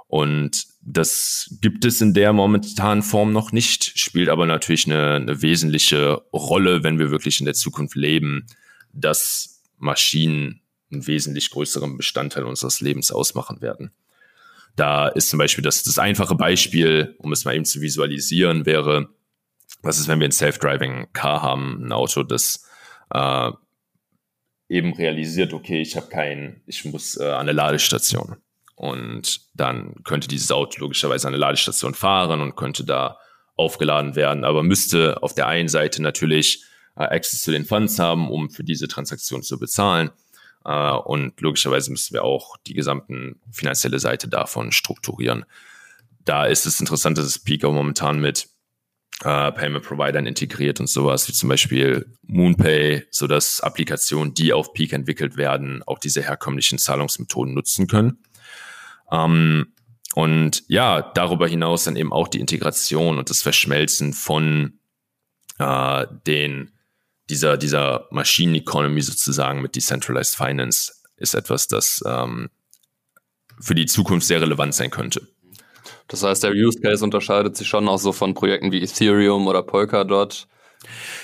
Und 0.07 0.66
das 0.83 1.57
gibt 1.61 1.85
es 1.85 2.00
in 2.00 2.14
der 2.14 2.33
momentanen 2.33 3.02
Form 3.02 3.33
noch 3.33 3.52
nicht, 3.52 3.99
spielt 3.99 4.28
aber 4.28 4.47
natürlich 4.47 4.87
eine, 4.87 5.14
eine 5.14 5.43
wesentliche 5.43 6.23
Rolle, 6.33 6.85
wenn 6.85 6.99
wir 6.99 7.11
wirklich 7.11 7.40
in 7.40 7.47
der 7.47 7.55
Zukunft 7.55 7.97
leben, 7.97 8.47
dass 8.93 9.62
Maschinen 9.78 10.61
einen 10.93 11.06
wesentlich 11.06 11.50
größeren 11.50 11.97
Bestandteil 11.97 12.45
unseres 12.45 12.80
Lebens 12.80 13.10
ausmachen 13.10 13.60
werden. 13.60 13.93
Da 14.76 15.08
ist 15.08 15.30
zum 15.30 15.39
Beispiel 15.39 15.65
das, 15.65 15.82
das 15.82 15.99
einfache 15.99 16.34
Beispiel, 16.34 17.17
um 17.19 17.32
es 17.32 17.45
mal 17.45 17.54
eben 17.54 17.65
zu 17.65 17.80
visualisieren, 17.80 18.67
wäre, 18.67 19.08
was 19.82 19.99
ist, 19.99 20.08
wenn 20.08 20.21
wir 20.21 20.28
ein 20.28 20.32
Self-Driving 20.32 21.08
Car 21.12 21.43
haben, 21.43 21.86
ein 21.86 21.93
Auto, 21.93 22.23
das 22.23 22.65
äh, 23.10 23.50
eben 24.69 24.95
realisiert, 24.95 25.52
okay, 25.52 25.80
ich 25.80 25.97
habe 25.97 26.08
kein, 26.08 26.62
ich 26.67 26.84
muss 26.84 27.17
äh, 27.19 27.25
an 27.25 27.41
eine 27.41 27.52
Ladestation. 27.52 28.36
Und 28.75 29.41
dann 29.54 29.95
könnte 30.04 30.28
dieses 30.28 30.50
Auto 30.50 30.80
logischerweise 30.80 31.26
an 31.26 31.32
eine 31.32 31.41
Ladestation 31.41 31.95
fahren 31.95 32.43
und 32.43 32.56
könnte 32.56 32.84
da 32.84 33.19
aufgeladen 33.54 34.17
werden, 34.17 34.45
aber 34.45 34.62
müsste 34.62 35.23
auf 35.23 35.34
der 35.34 35.47
einen 35.47 35.69
Seite 35.69 36.02
natürlich 36.02 36.65
äh, 36.97 37.04
Access 37.04 37.43
zu 37.43 37.52
den 37.52 37.65
Funds 37.65 37.99
haben, 37.99 38.30
um 38.30 38.50
für 38.50 38.65
diese 38.65 38.86
Transaktion 38.86 39.43
zu 39.43 39.58
bezahlen. 39.58 40.10
Äh, 40.67 40.91
und 40.91 41.41
logischerweise 41.41 41.91
müssen 41.91 42.13
wir 42.15 42.25
auch 42.25 42.57
die 42.67 42.75
gesamten 42.75 43.41
finanzielle 43.50 44.00
Seite 44.00 44.29
davon 44.29 44.73
strukturieren. 44.73 45.45
Da 46.25 46.47
ist 46.47 46.67
es 46.67 46.81
interessant, 46.81 47.19
dass 47.19 47.39
Pico 47.39 47.71
momentan 47.71 48.21
mit 48.21 48.49
äh, 49.23 49.52
Payment 49.52 49.85
Providern 49.85 50.26
integriert 50.26 50.81
und 50.81 50.89
sowas 50.89 51.29
wie 51.29 51.33
zum 51.33 51.49
Beispiel 51.49 52.13
Moonpay, 52.23 53.05
so 53.11 53.29
dass 53.29 53.61
Applikationen, 53.61 54.35
die 54.35 54.52
auf 54.52 54.73
Peak 54.73 54.93
entwickelt 54.93 55.37
werden, 55.37 55.83
auch 55.87 56.00
diese 56.00 56.23
herkömmlichen 56.23 56.79
Zahlungsmethoden 56.79 57.55
nutzen 57.55 57.87
können. 57.87 58.19
Ähm, 59.11 59.73
und 60.15 60.65
ja, 60.67 61.02
darüber 61.15 61.47
hinaus 61.47 61.85
dann 61.85 61.95
eben 61.95 62.13
auch 62.13 62.26
die 62.26 62.41
Integration 62.41 63.19
und 63.19 63.31
das 63.31 63.43
Verschmelzen 63.43 64.15
von 64.15 64.81
äh, 65.59 66.07
den 66.26 66.73
dieser, 67.28 67.56
dieser 67.56 68.06
Maschinen-Economy 68.10 69.00
sozusagen 69.02 69.62
mit 69.62 69.75
Decentralized 69.76 70.36
Finance 70.36 70.93
ist 71.17 71.34
etwas, 71.34 71.67
das 71.67 72.02
ähm, 72.06 72.50
für 73.60 73.75
die 73.75 73.86
Zukunft 73.86 74.26
sehr 74.26 74.41
relevant 74.41 74.75
sein 74.75 74.91
könnte. 74.91 75.26
Das 76.08 76.23
heißt, 76.23 76.45
der 76.45 76.52
Use 76.52 76.80
Case 76.80 77.02
unterscheidet 77.02 77.56
sich 77.56 77.69
schon 77.69 77.89
auch 77.89 77.99
so 77.99 78.12
von 78.12 78.34
Projekten 78.34 78.71
wie 78.71 78.82
Ethereum 78.82 79.47
oder 79.47 79.62
Polkadot. 79.62 80.47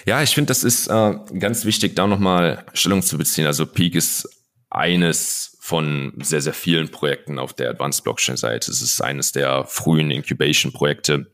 Ja, 0.07 0.23
ich 0.23 0.35
finde, 0.35 0.49
das 0.49 0.65
ist 0.65 0.89
äh, 0.89 1.15
ganz 1.39 1.65
wichtig, 1.65 1.95
da 1.95 2.07
nochmal 2.07 2.65
Stellung 2.73 3.03
zu 3.03 3.17
beziehen. 3.17 3.47
Also 3.47 3.67
Peak 3.67 3.95
ist 3.95 4.29
eines 4.71 5.57
von 5.61 6.15
sehr, 6.21 6.41
sehr 6.41 6.55
vielen 6.55 6.89
Projekten 6.89 7.39
auf 7.39 7.53
der 7.53 7.71
Advanced 7.71 8.03
Blockchain-Seite. 8.03 8.71
Es 8.71 8.83
ist 8.83 9.01
eines 9.01 9.31
der 9.31 9.65
frühen 9.65 10.11
Incubation-Projekte. 10.11 11.31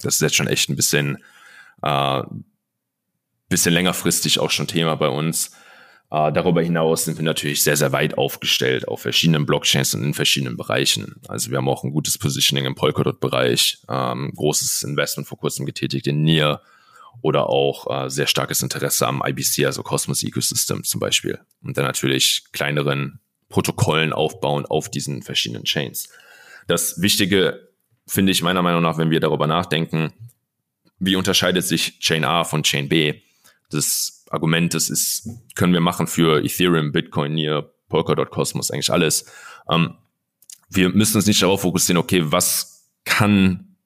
Das 0.00 0.14
ist 0.14 0.20
jetzt 0.22 0.36
schon 0.36 0.46
echt 0.46 0.70
ein 0.70 0.76
bisschen, 0.76 1.18
äh, 1.82 2.22
bisschen 3.48 3.72
längerfristig 3.72 4.40
auch 4.40 4.50
schon 4.50 4.66
Thema 4.66 4.94
bei 4.96 5.08
uns. 5.08 5.52
Äh, 6.10 6.32
darüber 6.32 6.62
hinaus 6.62 7.04
sind 7.04 7.18
wir 7.18 7.24
natürlich 7.24 7.62
sehr, 7.62 7.76
sehr 7.76 7.92
weit 7.92 8.16
aufgestellt 8.16 8.88
auf 8.88 9.02
verschiedenen 9.02 9.44
Blockchains 9.44 9.94
und 9.94 10.02
in 10.02 10.14
verschiedenen 10.14 10.56
Bereichen. 10.56 11.16
Also 11.28 11.50
wir 11.50 11.58
haben 11.58 11.68
auch 11.68 11.84
ein 11.84 11.92
gutes 11.92 12.16
Positioning 12.16 12.64
im 12.64 12.74
Polkadot-Bereich, 12.74 13.82
ähm, 13.88 14.32
großes 14.34 14.82
Investment 14.84 15.28
vor 15.28 15.38
kurzem 15.38 15.66
getätigt 15.66 16.06
in 16.06 16.22
NIR 16.22 16.62
oder 17.20 17.48
auch 17.48 18.04
äh, 18.04 18.10
sehr 18.10 18.26
starkes 18.26 18.62
Interesse 18.62 19.06
am 19.06 19.22
IBC, 19.24 19.66
also 19.66 19.82
Cosmos 19.82 20.22
Ecosystem 20.22 20.84
zum 20.84 21.00
Beispiel. 21.00 21.40
Und 21.62 21.76
dann 21.76 21.84
natürlich 21.84 22.44
kleineren 22.52 23.20
Protokollen 23.48 24.12
aufbauen 24.12 24.66
auf 24.66 24.90
diesen 24.90 25.22
verschiedenen 25.22 25.64
Chains. 25.64 26.08
Das 26.68 27.00
Wichtige 27.00 27.68
finde 28.06 28.32
ich 28.32 28.42
meiner 28.42 28.62
Meinung 28.62 28.82
nach, 28.82 28.98
wenn 28.98 29.10
wir 29.10 29.20
darüber 29.20 29.46
nachdenken, 29.46 30.12
wie 30.98 31.16
unterscheidet 31.16 31.64
sich 31.64 31.98
Chain 32.00 32.24
A 32.24 32.44
von 32.44 32.62
Chain 32.62 32.88
B? 32.88 33.20
Das 33.70 34.24
Argument, 34.30 34.74
das 34.74 34.90
ist, 34.90 35.28
können 35.54 35.72
wir 35.72 35.80
machen 35.80 36.06
für 36.06 36.42
Ethereum, 36.42 36.92
Bitcoin, 36.92 37.34
Near, 37.34 37.70
Polkadot, 37.88 38.30
Cosmos, 38.30 38.70
eigentlich 38.70 38.92
alles. 38.92 39.26
Ähm, 39.70 39.94
wir 40.70 40.90
müssen 40.90 41.16
uns 41.16 41.26
nicht 41.26 41.42
darauf 41.42 41.62
fokussieren, 41.62 41.98
okay, 41.98 42.22
was 42.24 42.90
kann 43.04 43.76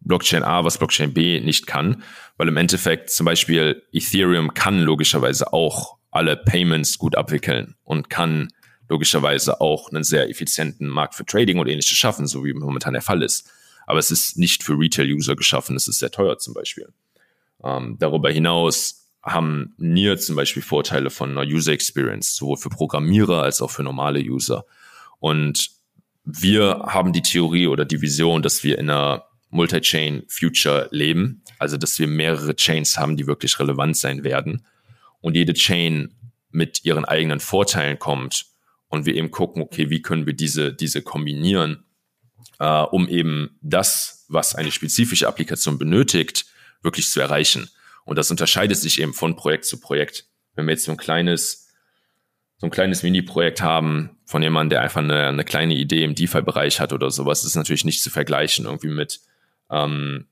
Blockchain 0.00 0.42
A, 0.42 0.64
was 0.64 0.78
Blockchain 0.78 1.14
B 1.14 1.40
nicht 1.40 1.66
kann, 1.66 2.02
weil 2.36 2.48
im 2.48 2.56
Endeffekt 2.56 3.10
zum 3.10 3.26
Beispiel 3.26 3.82
Ethereum 3.92 4.54
kann 4.54 4.80
logischerweise 4.80 5.52
auch 5.52 5.98
alle 6.10 6.36
Payments 6.36 6.98
gut 6.98 7.16
abwickeln 7.16 7.76
und 7.84 8.10
kann 8.10 8.52
logischerweise 8.88 9.60
auch 9.60 9.90
einen 9.90 10.04
sehr 10.04 10.28
effizienten 10.28 10.88
Markt 10.88 11.14
für 11.14 11.24
Trading 11.24 11.58
und 11.58 11.68
ähnliches 11.68 11.96
schaffen, 11.96 12.26
so 12.26 12.44
wie 12.44 12.52
momentan 12.52 12.92
der 12.92 13.02
Fall 13.02 13.22
ist. 13.22 13.50
Aber 13.86 13.98
es 13.98 14.10
ist 14.10 14.38
nicht 14.38 14.62
für 14.62 14.78
Retail-User 14.78 15.36
geschaffen, 15.36 15.76
es 15.76 15.88
ist 15.88 15.98
sehr 15.98 16.10
teuer 16.10 16.38
zum 16.38 16.54
Beispiel. 16.54 16.92
Ähm, 17.64 17.96
darüber 17.98 18.30
hinaus 18.30 19.01
haben 19.22 19.74
NIR 19.78 20.18
zum 20.18 20.36
Beispiel 20.36 20.62
Vorteile 20.62 21.10
von 21.10 21.30
einer 21.30 21.48
User 21.48 21.72
Experience, 21.72 22.34
sowohl 22.34 22.56
für 22.56 22.70
Programmierer 22.70 23.42
als 23.42 23.60
auch 23.62 23.70
für 23.70 23.82
normale 23.82 24.20
User. 24.20 24.64
Und 25.20 25.70
wir 26.24 26.84
haben 26.86 27.12
die 27.12 27.22
Theorie 27.22 27.66
oder 27.66 27.84
die 27.84 28.00
Vision, 28.00 28.42
dass 28.42 28.64
wir 28.64 28.78
in 28.78 28.90
einer 28.90 29.26
Multi-Chain 29.50 30.24
Future 30.28 30.88
leben, 30.90 31.42
also 31.58 31.76
dass 31.76 31.98
wir 31.98 32.06
mehrere 32.06 32.56
Chains 32.56 32.98
haben, 32.98 33.16
die 33.16 33.26
wirklich 33.26 33.58
relevant 33.58 33.96
sein 33.96 34.24
werden 34.24 34.66
und 35.20 35.36
jede 35.36 35.52
Chain 35.52 36.14
mit 36.50 36.84
ihren 36.84 37.04
eigenen 37.04 37.40
Vorteilen 37.40 37.98
kommt 37.98 38.46
und 38.88 39.06
wir 39.06 39.14
eben 39.14 39.30
gucken, 39.30 39.62
okay, 39.62 39.90
wie 39.90 40.02
können 40.02 40.26
wir 40.26 40.34
diese, 40.34 40.72
diese 40.72 41.02
kombinieren, 41.02 41.84
äh, 42.58 42.82
um 42.82 43.08
eben 43.08 43.58
das, 43.62 44.26
was 44.28 44.54
eine 44.54 44.70
spezifische 44.70 45.28
Applikation 45.28 45.78
benötigt, 45.78 46.46
wirklich 46.82 47.08
zu 47.08 47.20
erreichen. 47.20 47.70
Und 48.04 48.16
das 48.16 48.30
unterscheidet 48.30 48.76
sich 48.76 49.00
eben 49.00 49.14
von 49.14 49.36
Projekt 49.36 49.64
zu 49.64 49.80
Projekt. 49.80 50.26
Wenn 50.54 50.66
wir 50.66 50.72
jetzt 50.72 50.84
so 50.84 50.92
ein 50.92 50.98
kleines, 50.98 51.68
so 52.58 52.66
ein 52.66 52.70
kleines 52.70 53.02
Mini-Projekt 53.02 53.62
haben 53.62 54.18
von 54.24 54.42
jemandem, 54.42 54.70
der 54.70 54.82
einfach 54.82 55.02
eine, 55.02 55.28
eine 55.28 55.44
kleine 55.44 55.74
Idee 55.74 56.04
im 56.04 56.14
DeFi-Bereich 56.14 56.80
hat 56.80 56.92
oder 56.92 57.10
sowas, 57.10 57.44
ist 57.44 57.56
natürlich 57.56 57.84
nicht 57.84 58.02
zu 58.02 58.10
vergleichen 58.10 58.66
irgendwie 58.66 58.88
mit 58.88 59.20
ähm, 59.70 60.26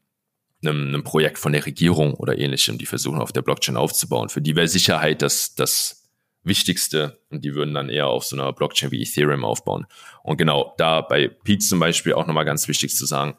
einem, 0.63 0.89
einem 0.89 1.05
Projekt 1.05 1.39
von 1.39 1.53
der 1.53 1.65
Regierung 1.65 2.15
oder 2.15 2.39
ähnlichem, 2.39 2.79
die 2.79 2.87
versuchen 2.87 3.21
auf 3.21 3.33
der 3.33 3.43
Blockchain 3.43 3.77
aufzubauen. 3.77 4.29
Für 4.29 4.43
die 4.43 4.57
wäre 4.57 4.69
Sicherheit 4.69 5.23
das, 5.23 5.55
das 5.55 6.01
Wichtigste 6.43 7.21
und 7.31 7.45
die 7.45 7.55
würden 7.55 7.75
dann 7.75 7.89
eher 7.89 8.09
auf 8.09 8.25
so 8.25 8.37
einer 8.37 8.53
Blockchain 8.53 8.91
wie 8.91 9.03
Ethereum 9.03 9.45
aufbauen. 9.45 9.87
Und 10.23 10.37
genau 10.37 10.75
da 10.79 11.01
bei 11.01 11.29
Peach 11.29 11.61
zum 11.61 11.81
Beispiel 11.81 12.15
auch 12.15 12.27
nochmal 12.27 12.45
ganz 12.45 12.69
wichtig 12.69 12.95
zu 12.95 13.07
sagen, 13.07 13.37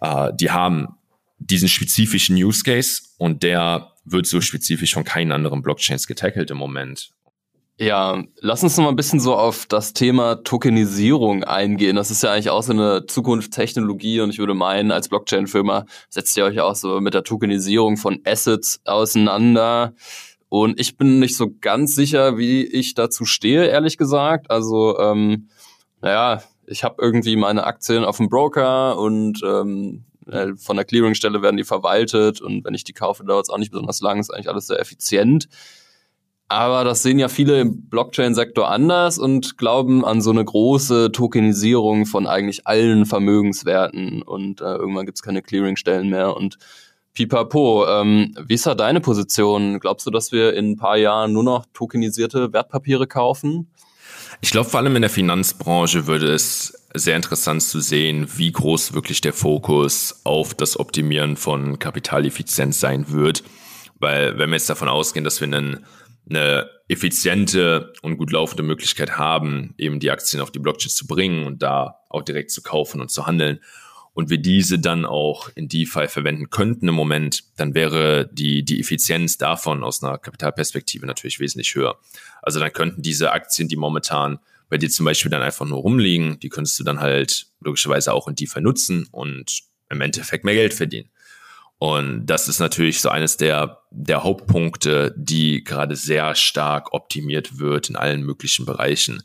äh, 0.00 0.32
die 0.34 0.50
haben 0.50 0.98
diesen 1.40 1.68
spezifischen 1.68 2.36
Use 2.36 2.62
Case 2.62 3.02
und 3.18 3.42
der 3.42 3.92
wird 4.04 4.26
so 4.26 4.40
spezifisch 4.40 4.94
von 4.94 5.04
keinen 5.04 5.32
anderen 5.32 5.62
Blockchains 5.62 6.06
getackelt 6.06 6.50
im 6.50 6.58
Moment. 6.58 7.10
Ja, 7.78 8.22
lass 8.40 8.62
uns 8.62 8.76
noch 8.76 8.84
mal 8.84 8.90
ein 8.90 8.96
bisschen 8.96 9.20
so 9.20 9.34
auf 9.34 9.64
das 9.64 9.94
Thema 9.94 10.44
Tokenisierung 10.44 11.44
eingehen. 11.44 11.96
Das 11.96 12.10
ist 12.10 12.22
ja 12.22 12.30
eigentlich 12.30 12.50
auch 12.50 12.62
so 12.62 12.74
eine 12.74 13.06
Zukunftstechnologie 13.06 14.20
und 14.20 14.28
ich 14.28 14.38
würde 14.38 14.52
meinen, 14.52 14.92
als 14.92 15.08
Blockchain-Firma 15.08 15.86
setzt 16.10 16.36
ihr 16.36 16.44
euch 16.44 16.60
auch 16.60 16.74
so 16.74 17.00
mit 17.00 17.14
der 17.14 17.24
Tokenisierung 17.24 17.96
von 17.96 18.20
Assets 18.26 18.82
auseinander. 18.84 19.94
Und 20.50 20.78
ich 20.78 20.98
bin 20.98 21.20
nicht 21.20 21.38
so 21.38 21.54
ganz 21.58 21.94
sicher, 21.94 22.36
wie 22.36 22.66
ich 22.66 22.92
dazu 22.92 23.24
stehe, 23.24 23.64
ehrlich 23.64 23.96
gesagt. 23.96 24.50
Also, 24.50 24.98
ähm, 24.98 25.48
naja, 26.02 26.42
ich 26.66 26.84
habe 26.84 26.96
irgendwie 26.98 27.36
meine 27.36 27.64
Aktien 27.64 28.04
auf 28.04 28.18
dem 28.18 28.28
Broker 28.28 28.98
und 28.98 29.40
ähm, 29.42 30.04
äh, 30.30 30.56
von 30.56 30.76
der 30.76 30.84
Clearingstelle 30.84 31.42
werden 31.42 31.56
die 31.56 31.64
verwaltet 31.64 32.40
und 32.40 32.64
wenn 32.64 32.74
ich 32.74 32.84
die 32.84 32.92
kaufe, 32.92 33.24
dauert 33.24 33.46
es 33.46 33.50
auch 33.50 33.58
nicht 33.58 33.72
besonders 33.72 34.00
lang, 34.00 34.20
ist 34.20 34.30
eigentlich 34.30 34.48
alles 34.48 34.66
sehr 34.66 34.80
effizient. 34.80 35.48
Aber 36.48 36.82
das 36.82 37.04
sehen 37.04 37.20
ja 37.20 37.28
viele 37.28 37.60
im 37.60 37.88
Blockchain-Sektor 37.88 38.68
anders 38.68 39.18
und 39.18 39.56
glauben 39.56 40.04
an 40.04 40.20
so 40.20 40.30
eine 40.30 40.44
große 40.44 41.12
Tokenisierung 41.12 42.06
von 42.06 42.26
eigentlich 42.26 42.66
allen 42.66 43.06
Vermögenswerten 43.06 44.22
und 44.22 44.60
äh, 44.60 44.64
irgendwann 44.64 45.06
gibt 45.06 45.18
es 45.18 45.22
keine 45.22 45.42
Clearingstellen 45.42 46.08
mehr 46.08 46.36
und 46.36 46.58
Pipapo. 47.14 47.86
Ähm, 47.86 48.34
wie 48.46 48.54
ist 48.54 48.66
da 48.66 48.74
deine 48.74 49.00
Position? 49.00 49.78
Glaubst 49.78 50.06
du, 50.06 50.10
dass 50.10 50.32
wir 50.32 50.54
in 50.54 50.72
ein 50.72 50.76
paar 50.76 50.96
Jahren 50.96 51.32
nur 51.32 51.44
noch 51.44 51.66
tokenisierte 51.72 52.52
Wertpapiere 52.52 53.06
kaufen? 53.06 53.70
Ich 54.40 54.50
glaube, 54.50 54.68
vor 54.68 54.80
allem 54.80 54.96
in 54.96 55.02
der 55.02 55.10
Finanzbranche 55.10 56.06
würde 56.06 56.32
es 56.32 56.79
sehr 56.94 57.16
interessant 57.16 57.62
zu 57.62 57.80
sehen, 57.80 58.26
wie 58.36 58.52
groß 58.52 58.94
wirklich 58.94 59.20
der 59.20 59.32
Fokus 59.32 60.20
auf 60.24 60.54
das 60.54 60.78
Optimieren 60.78 61.36
von 61.36 61.78
Kapitaleffizienz 61.78 62.80
sein 62.80 63.10
wird. 63.10 63.44
Weil 63.98 64.38
wenn 64.38 64.50
wir 64.50 64.56
jetzt 64.56 64.70
davon 64.70 64.88
ausgehen, 64.88 65.24
dass 65.24 65.40
wir 65.40 65.46
einen, 65.46 65.84
eine 66.28 66.68
effiziente 66.88 67.92
und 68.02 68.16
gut 68.16 68.32
laufende 68.32 68.62
Möglichkeit 68.62 69.18
haben, 69.18 69.74
eben 69.78 70.00
die 70.00 70.10
Aktien 70.10 70.42
auf 70.42 70.50
die 70.50 70.58
Blockchain 70.58 70.90
zu 70.90 71.06
bringen 71.06 71.46
und 71.46 71.62
da 71.62 72.00
auch 72.08 72.22
direkt 72.22 72.50
zu 72.50 72.62
kaufen 72.62 73.00
und 73.00 73.10
zu 73.10 73.26
handeln 73.26 73.60
und 74.12 74.28
wir 74.28 74.38
diese 74.38 74.78
dann 74.78 75.04
auch 75.04 75.50
in 75.54 75.68
DeFi 75.68 76.08
verwenden 76.08 76.50
könnten 76.50 76.88
im 76.88 76.94
Moment, 76.94 77.44
dann 77.56 77.74
wäre 77.74 78.28
die, 78.32 78.64
die 78.64 78.80
Effizienz 78.80 79.38
davon 79.38 79.84
aus 79.84 80.02
einer 80.02 80.18
Kapitalperspektive 80.18 81.06
natürlich 81.06 81.38
wesentlich 81.38 81.74
höher. 81.74 81.98
Also 82.42 82.58
dann 82.58 82.72
könnten 82.72 83.02
diese 83.02 83.32
Aktien, 83.32 83.68
die 83.68 83.76
momentan 83.76 84.40
bei 84.70 84.78
dir 84.78 84.88
zum 84.88 85.04
Beispiel 85.04 85.30
dann 85.30 85.42
einfach 85.42 85.66
nur 85.66 85.80
rumliegen, 85.80 86.38
die 86.38 86.48
könntest 86.48 86.78
du 86.78 86.84
dann 86.84 87.00
halt 87.00 87.48
logischerweise 87.60 88.14
auch 88.14 88.28
in 88.28 88.36
DeFi 88.36 88.60
nutzen 88.60 89.08
und 89.10 89.62
im 89.90 90.00
Endeffekt 90.00 90.44
mehr 90.44 90.54
Geld 90.54 90.72
verdienen. 90.72 91.10
Und 91.78 92.26
das 92.26 92.46
ist 92.46 92.60
natürlich 92.60 93.00
so 93.00 93.08
eines 93.08 93.36
der, 93.36 93.80
der 93.90 94.22
Hauptpunkte, 94.22 95.14
die 95.16 95.64
gerade 95.64 95.96
sehr 95.96 96.34
stark 96.34 96.92
optimiert 96.92 97.58
wird 97.58 97.90
in 97.90 97.96
allen 97.96 98.22
möglichen 98.22 98.64
Bereichen. 98.64 99.22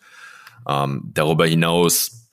Ähm, 0.68 1.12
darüber 1.14 1.46
hinaus 1.46 2.32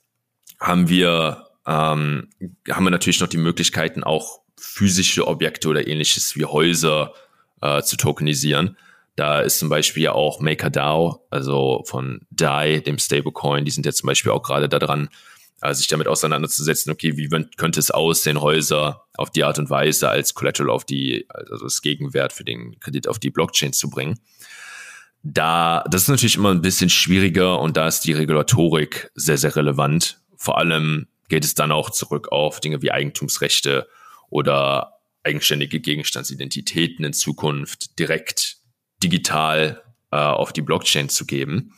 haben 0.59 0.88
wir, 0.88 1.48
ähm, 1.66 2.31
haben 2.70 2.85
wir 2.85 2.90
natürlich 2.90 3.20
noch 3.20 3.29
die 3.29 3.37
Möglichkeiten, 3.37 4.05
auch 4.05 4.40
physische 4.57 5.27
Objekte 5.27 5.68
oder 5.68 5.87
ähnliches 5.87 6.37
wie 6.37 6.44
Häuser 6.44 7.12
äh, 7.61 7.83
zu 7.83 7.96
tokenisieren. 7.96 8.77
Da 9.16 9.40
ist 9.40 9.59
zum 9.59 9.68
Beispiel 9.68 10.05
ja 10.05 10.12
auch 10.12 10.40
MakerDAO, 10.40 11.27
also 11.31 11.85
von 11.87 12.20
DAI, 12.31 12.81
dem 12.81 12.98
Stablecoin, 12.98 13.64
die 13.64 13.70
sind 13.70 13.85
ja 13.85 13.92
zum 13.92 14.07
Beispiel 14.07 14.33
auch 14.33 14.42
gerade 14.42 14.68
daran, 14.68 15.11
äh, 15.62 15.75
sich 15.75 15.87
damit 15.87 16.09
auseinanderzusetzen, 16.09 16.90
okay, 16.90 17.16
wie 17.16 17.29
könnte 17.57 17.79
es 17.79 17.90
aussehen, 17.90 18.40
Häuser 18.40 19.05
auf 19.16 19.31
die 19.31 19.44
Art 19.44 19.59
und 19.59 19.70
Weise 19.70 20.09
als 20.09 20.35
Collateral 20.35 20.70
auf 20.70 20.85
die, 20.85 21.27
also 21.29 21.64
das 21.64 21.83
Gegenwert 21.83 22.33
für 22.33 22.44
den 22.44 22.81
Kredit 22.81 23.07
auf 23.07 23.18
die 23.18 23.31
Blockchain 23.31 23.72
zu 23.72 23.88
bringen. 23.88 24.18
Da, 25.22 25.85
das 25.88 26.03
ist 26.03 26.09
natürlich 26.09 26.37
immer 26.37 26.51
ein 26.51 26.62
bisschen 26.62 26.90
schwieriger 26.90 27.61
und 27.61 27.77
da 27.77 27.87
ist 27.87 28.01
die 28.01 28.12
Regulatorik 28.12 29.12
sehr, 29.14 29.38
sehr 29.38 29.55
relevant. 29.55 30.20
Vor 30.37 30.59
allem 30.59 31.07
geht 31.29 31.44
es 31.44 31.55
dann 31.55 31.70
auch 31.70 31.90
zurück 31.90 32.33
auf 32.33 32.59
Dinge 32.59 32.83
wie 32.83 32.90
Eigentumsrechte 32.90 33.87
oder 34.31 34.98
eigenständige 35.22 35.79
Gegenstandsidentitäten 35.79 37.05
in 37.05 37.12
Zukunft 37.12 37.98
direkt 38.01 38.51
digital 39.02 39.82
äh, 40.10 40.16
auf 40.16 40.52
die 40.52 40.62
Blockchain 40.62 41.08
zu 41.08 41.26
geben. 41.26 41.74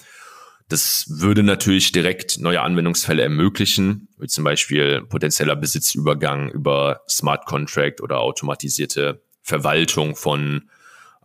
Das 0.69 1.07
würde 1.09 1.43
natürlich 1.43 1.93
direkt 1.93 2.39
neue 2.41 2.63
Anwendungsfälle 2.63 3.23
ermöglichen, 3.23 4.09
wie 4.19 4.27
zum 4.27 4.45
Beispiel 4.45 5.03
potenzieller 5.03 5.57
Besitzübergang 5.57 6.51
über 6.51 7.03
Smart 7.09 7.45
Contract 7.47 8.01
oder 8.01 8.21
automatisierte 8.21 9.23
Verwaltung 9.43 10.17
von 10.17 10.71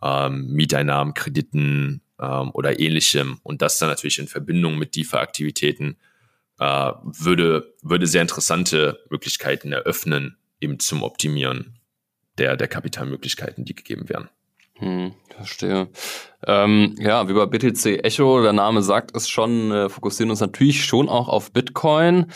ähm, 0.02 0.48
Mieteinnahmen, 0.48 1.14
Krediten 1.14 2.02
ähm, 2.20 2.50
oder 2.52 2.78
ähnlichem. 2.78 3.40
Und 3.42 3.62
das 3.62 3.78
dann 3.78 3.88
natürlich 3.88 4.18
in 4.18 4.28
Verbindung 4.28 4.78
mit 4.78 4.94
DeFi-Aktivitäten 4.94 5.96
äh, 6.58 6.92
würde, 7.02 7.74
würde 7.82 8.06
sehr 8.06 8.22
interessante 8.22 9.00
Möglichkeiten 9.08 9.72
eröffnen, 9.72 10.36
eben 10.60 10.78
zum 10.78 11.02
Optimieren 11.02 11.78
der, 12.36 12.56
der 12.56 12.68
Kapitalmöglichkeiten, 12.68 13.64
die 13.64 13.74
gegeben 13.74 14.08
werden. 14.10 14.28
Hm, 14.80 15.12
verstehe. 15.36 15.88
Ähm, 16.46 16.94
ja, 16.98 17.28
wie 17.28 17.34
bei 17.34 17.46
BTC 17.46 18.02
Echo, 18.02 18.42
der 18.42 18.54
Name 18.54 18.82
sagt 18.82 19.14
es 19.14 19.28
schon, 19.28 19.70
äh, 19.70 19.88
fokussieren 19.90 20.30
uns 20.30 20.40
natürlich 20.40 20.84
schon 20.84 21.08
auch 21.08 21.28
auf 21.28 21.52
Bitcoin. 21.52 22.26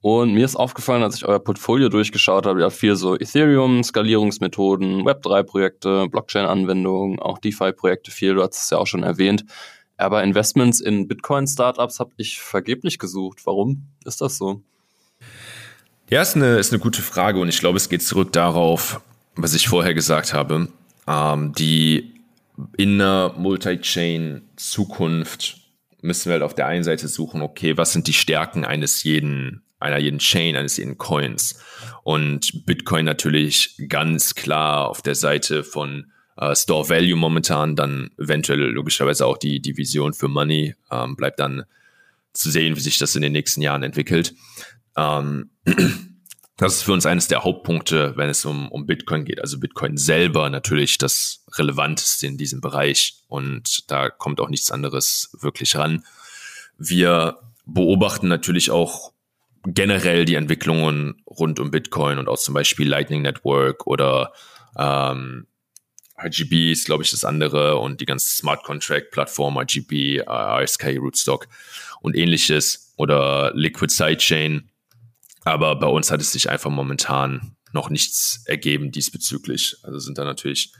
Und 0.00 0.32
mir 0.32 0.44
ist 0.44 0.54
aufgefallen, 0.54 1.02
als 1.02 1.16
ich 1.16 1.26
euer 1.26 1.40
Portfolio 1.40 1.88
durchgeschaut 1.88 2.46
habe, 2.46 2.60
ja 2.60 2.70
viel 2.70 2.94
so 2.94 3.16
Ethereum, 3.16 3.82
Skalierungsmethoden, 3.82 5.02
Web3-Projekte, 5.04 6.08
Blockchain-Anwendungen, 6.08 7.18
auch 7.18 7.38
DeFi-Projekte 7.38 8.12
viel, 8.12 8.34
du 8.34 8.42
hast 8.42 8.62
es 8.62 8.70
ja 8.70 8.78
auch 8.78 8.86
schon 8.86 9.02
erwähnt. 9.02 9.44
Aber 9.96 10.22
Investments 10.22 10.78
in 10.78 11.08
Bitcoin-Startups 11.08 11.98
habe 11.98 12.12
ich 12.16 12.38
vergeblich 12.38 13.00
gesucht. 13.00 13.40
Warum 13.44 13.88
ist 14.04 14.20
das 14.20 14.38
so? 14.38 14.62
Ja, 16.08 16.22
ist 16.22 16.36
eine, 16.36 16.58
ist 16.58 16.72
eine 16.72 16.80
gute 16.80 17.02
Frage 17.02 17.40
und 17.40 17.48
ich 17.48 17.58
glaube, 17.58 17.76
es 17.76 17.88
geht 17.88 18.04
zurück 18.04 18.32
darauf, 18.32 19.00
was 19.34 19.54
ich 19.54 19.66
vorher 19.66 19.94
gesagt 19.94 20.32
habe 20.32 20.68
ähm, 21.08 21.54
die 21.54 22.14
in 22.76 23.00
einer 23.00 23.34
Multi-Chain-Zukunft 23.36 25.58
müssen 26.00 26.26
wir 26.26 26.34
halt 26.34 26.42
auf 26.42 26.54
der 26.54 26.66
einen 26.66 26.84
Seite 26.84 27.08
suchen, 27.08 27.42
okay, 27.42 27.76
was 27.76 27.92
sind 27.92 28.06
die 28.06 28.12
Stärken 28.12 28.64
eines 28.64 29.02
jeden, 29.02 29.62
einer 29.80 29.98
jeden 29.98 30.18
Chain, 30.18 30.56
eines 30.56 30.76
jeden 30.76 30.98
Coins? 30.98 31.60
Und 32.02 32.66
Bitcoin 32.66 33.04
natürlich 33.04 33.74
ganz 33.88 34.34
klar 34.34 34.88
auf 34.88 35.02
der 35.02 35.14
Seite 35.14 35.64
von 35.64 36.12
äh, 36.36 36.54
Store 36.54 36.88
Value 36.88 37.16
momentan, 37.16 37.76
dann 37.76 38.10
eventuell 38.18 38.60
logischerweise 38.60 39.26
auch 39.26 39.38
die, 39.38 39.60
die 39.60 39.76
Vision 39.76 40.12
für 40.12 40.28
Money, 40.28 40.74
ähm, 40.90 41.16
bleibt 41.16 41.40
dann 41.40 41.64
zu 42.32 42.50
sehen, 42.50 42.76
wie 42.76 42.80
sich 42.80 42.98
das 42.98 43.16
in 43.16 43.22
den 43.22 43.32
nächsten 43.32 43.62
Jahren 43.62 43.82
entwickelt. 43.82 44.34
Ähm, 44.96 45.50
das 46.58 46.74
ist 46.74 46.82
für 46.82 46.92
uns 46.92 47.06
eines 47.06 47.28
der 47.28 47.44
Hauptpunkte, 47.44 48.14
wenn 48.16 48.28
es 48.28 48.44
um, 48.44 48.68
um 48.72 48.84
Bitcoin 48.84 49.24
geht. 49.24 49.40
Also 49.40 49.60
Bitcoin 49.60 49.96
selber 49.96 50.50
natürlich 50.50 50.98
das 50.98 51.44
Relevanteste 51.56 52.26
in 52.26 52.36
diesem 52.36 52.60
Bereich 52.60 53.22
und 53.28 53.88
da 53.90 54.10
kommt 54.10 54.40
auch 54.40 54.48
nichts 54.48 54.72
anderes 54.72 55.30
wirklich 55.40 55.76
ran. 55.76 56.04
Wir 56.76 57.38
beobachten 57.64 58.26
natürlich 58.26 58.72
auch 58.72 59.12
generell 59.64 60.24
die 60.24 60.34
Entwicklungen 60.34 61.22
rund 61.28 61.60
um 61.60 61.70
Bitcoin 61.70 62.18
und 62.18 62.28
auch 62.28 62.38
zum 62.38 62.54
Beispiel 62.54 62.88
Lightning 62.88 63.22
Network 63.22 63.86
oder 63.86 64.32
ähm, 64.76 65.46
RGB 66.20 66.72
ist, 66.72 66.86
glaube 66.86 67.04
ich, 67.04 67.10
das 67.12 67.24
andere 67.24 67.76
und 67.78 68.00
die 68.00 68.04
ganze 68.04 68.34
Smart 68.34 68.64
Contract 68.64 69.12
Plattform, 69.12 69.56
RGB, 69.58 70.22
RSK, 70.26 70.98
Rootstock 70.98 71.46
und 72.00 72.16
ähnliches 72.16 72.94
oder 72.96 73.52
Liquid 73.54 73.94
Sidechain 73.94 74.70
aber 75.44 75.76
bei 75.76 75.86
uns 75.86 76.10
hat 76.10 76.20
es 76.20 76.32
sich 76.32 76.50
einfach 76.50 76.70
momentan 76.70 77.56
noch 77.72 77.90
nichts 77.90 78.42
ergeben 78.46 78.90
diesbezüglich. 78.90 79.76
Also 79.82 79.98
sind 79.98 80.18
da 80.18 80.24
natürlich 80.24 80.72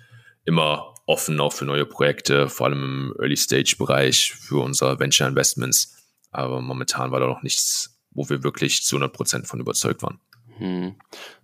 immer 0.44 0.94
offen 1.06 1.40
auch 1.40 1.52
für 1.52 1.64
neue 1.64 1.86
Projekte, 1.86 2.48
vor 2.48 2.66
allem 2.66 2.82
im 2.82 3.14
Early-Stage-Bereich 3.18 4.34
für 4.34 4.62
unsere 4.62 4.98
Venture-Investments. 4.98 5.96
Aber 6.30 6.60
momentan 6.60 7.10
war 7.10 7.20
da 7.20 7.26
noch 7.26 7.42
nichts, 7.42 7.98
wo 8.10 8.28
wir 8.28 8.42
wirklich 8.42 8.82
zu 8.82 8.96
100 8.96 9.12
Prozent 9.14 9.46
von 9.46 9.60
überzeugt 9.60 10.02
waren. 10.02 10.20
Hm. 10.58 10.96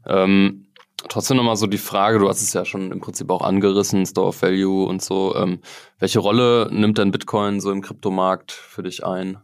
Ähm, 0.07 0.66
trotzdem 1.09 1.37
nochmal 1.37 1.57
so 1.57 1.66
die 1.66 1.79
Frage, 1.79 2.18
du 2.18 2.29
hast 2.29 2.42
es 2.42 2.53
ja 2.53 2.64
schon 2.64 2.92
im 2.92 3.00
Prinzip 3.00 3.31
auch 3.31 3.42
angerissen, 3.42 4.07
Store 4.07 4.29
of 4.29 4.42
Value 4.42 4.87
und 4.87 5.03
so. 5.03 5.35
Ähm, 5.37 5.61
welche 5.98 6.18
Rolle 6.18 6.68
nimmt 6.70 6.98
denn 6.98 7.11
Bitcoin 7.11 7.61
so 7.61 7.70
im 7.70 7.83
Kryptomarkt 7.83 8.53
für 8.53 8.83
dich 8.83 9.05
ein? 9.05 9.38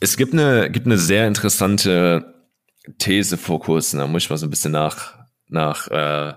Es 0.00 0.16
gibt 0.16 0.32
eine, 0.32 0.70
gibt 0.70 0.86
eine 0.86 0.98
sehr 0.98 1.26
interessante 1.26 2.33
These 2.98 3.38
vor 3.38 3.60
kurzem, 3.60 4.00
da 4.00 4.06
muss 4.06 4.24
ich 4.24 4.30
mal 4.30 4.36
so 4.36 4.46
ein 4.46 4.50
bisschen 4.50 4.72
nach, 4.72 5.14
nach 5.48 5.88
äh, 5.88 6.34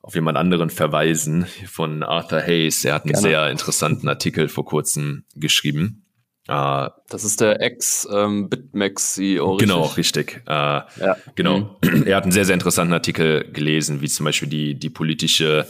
auf 0.00 0.14
jemand 0.14 0.36
anderen 0.36 0.70
verweisen, 0.70 1.46
von 1.66 2.02
Arthur 2.02 2.40
Hayes. 2.40 2.84
Er 2.84 2.94
hat 2.94 3.04
einen 3.04 3.12
Gerne. 3.12 3.28
sehr 3.28 3.50
interessanten 3.50 4.08
Artikel 4.08 4.48
vor 4.48 4.64
kurzem 4.64 5.24
geschrieben. 5.36 6.04
Uh, 6.48 6.88
das 7.08 7.22
ist 7.22 7.40
der 7.40 7.60
Ex-Bitmax-CEO. 7.60 9.52
Ähm, 9.52 9.58
genau, 9.58 9.84
richtig. 9.84 10.42
Uh, 10.44 10.50
ja. 10.50 11.16
Genau. 11.36 11.78
Mhm. 11.84 12.02
Er 12.06 12.16
hat 12.16 12.24
einen 12.24 12.32
sehr, 12.32 12.44
sehr 12.44 12.54
interessanten 12.54 12.92
Artikel 12.92 13.48
gelesen, 13.52 14.00
wie 14.00 14.08
zum 14.08 14.24
Beispiel 14.24 14.48
die, 14.48 14.74
die 14.74 14.90
politische 14.90 15.68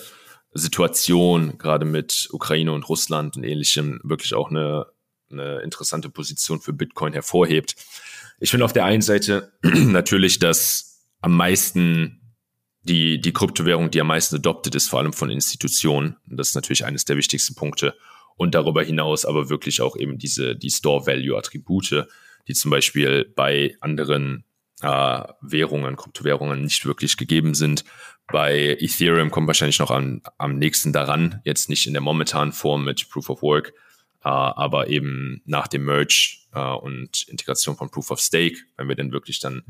Situation, 0.55 1.59
gerade 1.59 1.85
mit 1.85 2.29
Ukraine 2.33 2.73
und 2.73 2.89
Russland 2.89 3.37
und 3.37 3.45
ähnlichem, 3.45 4.01
wirklich 4.03 4.35
auch 4.35 4.49
eine, 4.49 4.87
eine 5.31 5.61
interessante 5.61 6.09
Position 6.09 6.61
für 6.61 6.73
Bitcoin 6.73 7.13
hervorhebt. 7.13 7.77
Ich 8.43 8.51
finde 8.51 8.65
auf 8.65 8.73
der 8.73 8.85
einen 8.85 9.03
Seite 9.03 9.53
natürlich, 9.63 10.41
dass 10.41 11.07
am 11.21 11.37
meisten 11.37 12.35
die, 12.83 13.21
die 13.21 13.33
Kryptowährung, 13.33 13.93
die 13.93 14.01
am 14.01 14.09
meisten 14.09 14.35
adopted 14.35 14.75
ist, 14.75 14.89
vor 14.89 14.99
allem 14.99 15.13
von 15.13 15.31
Institutionen. 15.31 16.17
Das 16.27 16.49
ist 16.49 16.57
natürlich 16.57 16.85
eines 16.85 17.05
der 17.05 17.17
wichtigsten 17.17 17.55
Punkte 17.55 17.95
und 18.37 18.57
darüber 18.57 18.83
hinaus 18.83 19.25
aber 19.25 19.49
wirklich 19.49 19.81
auch 19.81 19.97
eben 19.97 20.19
diese, 20.19 20.57
die 20.57 20.71
Store-Value-Attribute, 20.71 22.09
die 22.49 22.55
zum 22.55 22.73
Beispiel 22.73 23.33
bei 23.37 23.77
anderen 23.81 24.43
äh, 24.81 25.23
Währungen, 25.41 25.95
Kryptowährungen 25.95 26.63
nicht 26.63 26.85
wirklich 26.85 27.17
gegeben 27.17 27.55
sind. 27.55 27.85
Bei 28.27 28.77
Ethereum 28.81 29.31
kommt 29.31 29.47
wahrscheinlich 29.47 29.79
noch 29.79 29.93
am, 29.93 30.21
am 30.39 30.59
nächsten 30.59 30.93
daran, 30.93 31.41
jetzt 31.45 31.69
nicht 31.69 31.87
in 31.87 31.93
der 31.93 32.03
momentanen 32.03 32.53
Form 32.53 32.85
mit 32.85 33.09
Proof 33.09 33.31
of 33.31 33.43
Work, 33.43 33.73
aber 34.29 34.89
eben 34.89 35.43
nach 35.45 35.69
dem 35.69 35.85
Merge 35.85 36.39
äh, 36.55 36.61
und 36.61 37.29
Integration 37.29 37.77
von 37.77 37.91
Proof 37.91 38.11
of 38.11 38.21
Stake, 38.21 38.57
wenn 38.77 38.89
wir 38.89 38.97
dann 38.97 39.13
wirklich 39.13 39.41
dann 39.41 39.63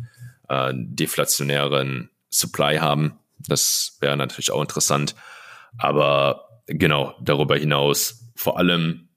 äh, 0.49 0.73
deflationären 0.75 2.11
Supply 2.29 2.77
haben. 2.77 3.19
Das 3.39 3.97
wäre 4.01 4.17
natürlich 4.17 4.51
auch 4.51 4.61
interessant. 4.61 5.15
Aber 5.79 6.63
genau, 6.67 7.15
darüber 7.21 7.57
hinaus 7.57 8.31
vor 8.35 8.59
allem 8.59 9.09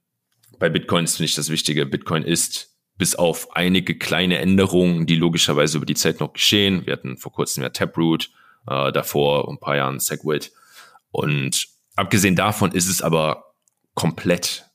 bei 0.60 0.70
Bitcoins 0.70 1.18
finde 1.18 1.26
ich 1.26 1.36
das 1.36 1.50
Wichtige. 1.50 1.86
Bitcoin 1.86 2.24
ist 2.24 2.76
bis 2.98 3.16
auf 3.16 3.56
einige 3.56 3.98
kleine 3.98 4.38
Änderungen, 4.38 5.06
die 5.06 5.16
logischerweise 5.16 5.78
über 5.78 5.86
die 5.86 5.96
Zeit 5.96 6.20
noch 6.20 6.34
geschehen. 6.34 6.86
Wir 6.86 6.94
hatten 6.94 7.18
vor 7.18 7.34
kurzem 7.34 7.64
ja 7.64 7.70
Taproot, 7.70 8.30
äh, 8.68 8.92
davor 8.92 9.50
ein 9.50 9.60
paar 9.60 9.76
Jahren 9.76 10.00
Segwit. 10.00 10.54
Und 11.12 11.68
abgesehen 11.96 12.36
davon 12.36 12.72
ist 12.72 12.88
es 12.88 13.02
aber 13.02 13.54
komplett. 13.96 14.66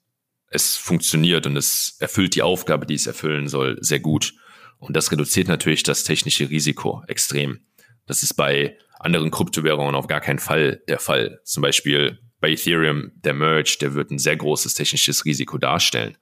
Es 0.50 0.76
funktioniert 0.76 1.46
und 1.46 1.56
es 1.56 1.96
erfüllt 2.00 2.34
die 2.34 2.42
Aufgabe, 2.42 2.84
die 2.84 2.94
es 2.94 3.06
erfüllen 3.06 3.48
soll, 3.48 3.78
sehr 3.80 4.00
gut. 4.00 4.34
Und 4.78 4.96
das 4.96 5.12
reduziert 5.12 5.48
natürlich 5.48 5.82
das 5.82 6.04
technische 6.04 6.50
Risiko 6.50 7.02
extrem. 7.06 7.60
Das 8.06 8.22
ist 8.22 8.34
bei 8.34 8.76
anderen 8.98 9.30
Kryptowährungen 9.30 9.94
auf 9.94 10.08
gar 10.08 10.20
keinen 10.20 10.40
Fall 10.40 10.82
der 10.88 10.98
Fall. 10.98 11.40
Zum 11.44 11.62
Beispiel 11.62 12.18
bei 12.40 12.50
Ethereum, 12.50 13.12
der 13.14 13.34
Merge, 13.34 13.76
der 13.80 13.94
wird 13.94 14.10
ein 14.10 14.18
sehr 14.18 14.36
großes 14.36 14.74
technisches 14.74 15.24
Risiko 15.24 15.58
darstellen. 15.58 16.18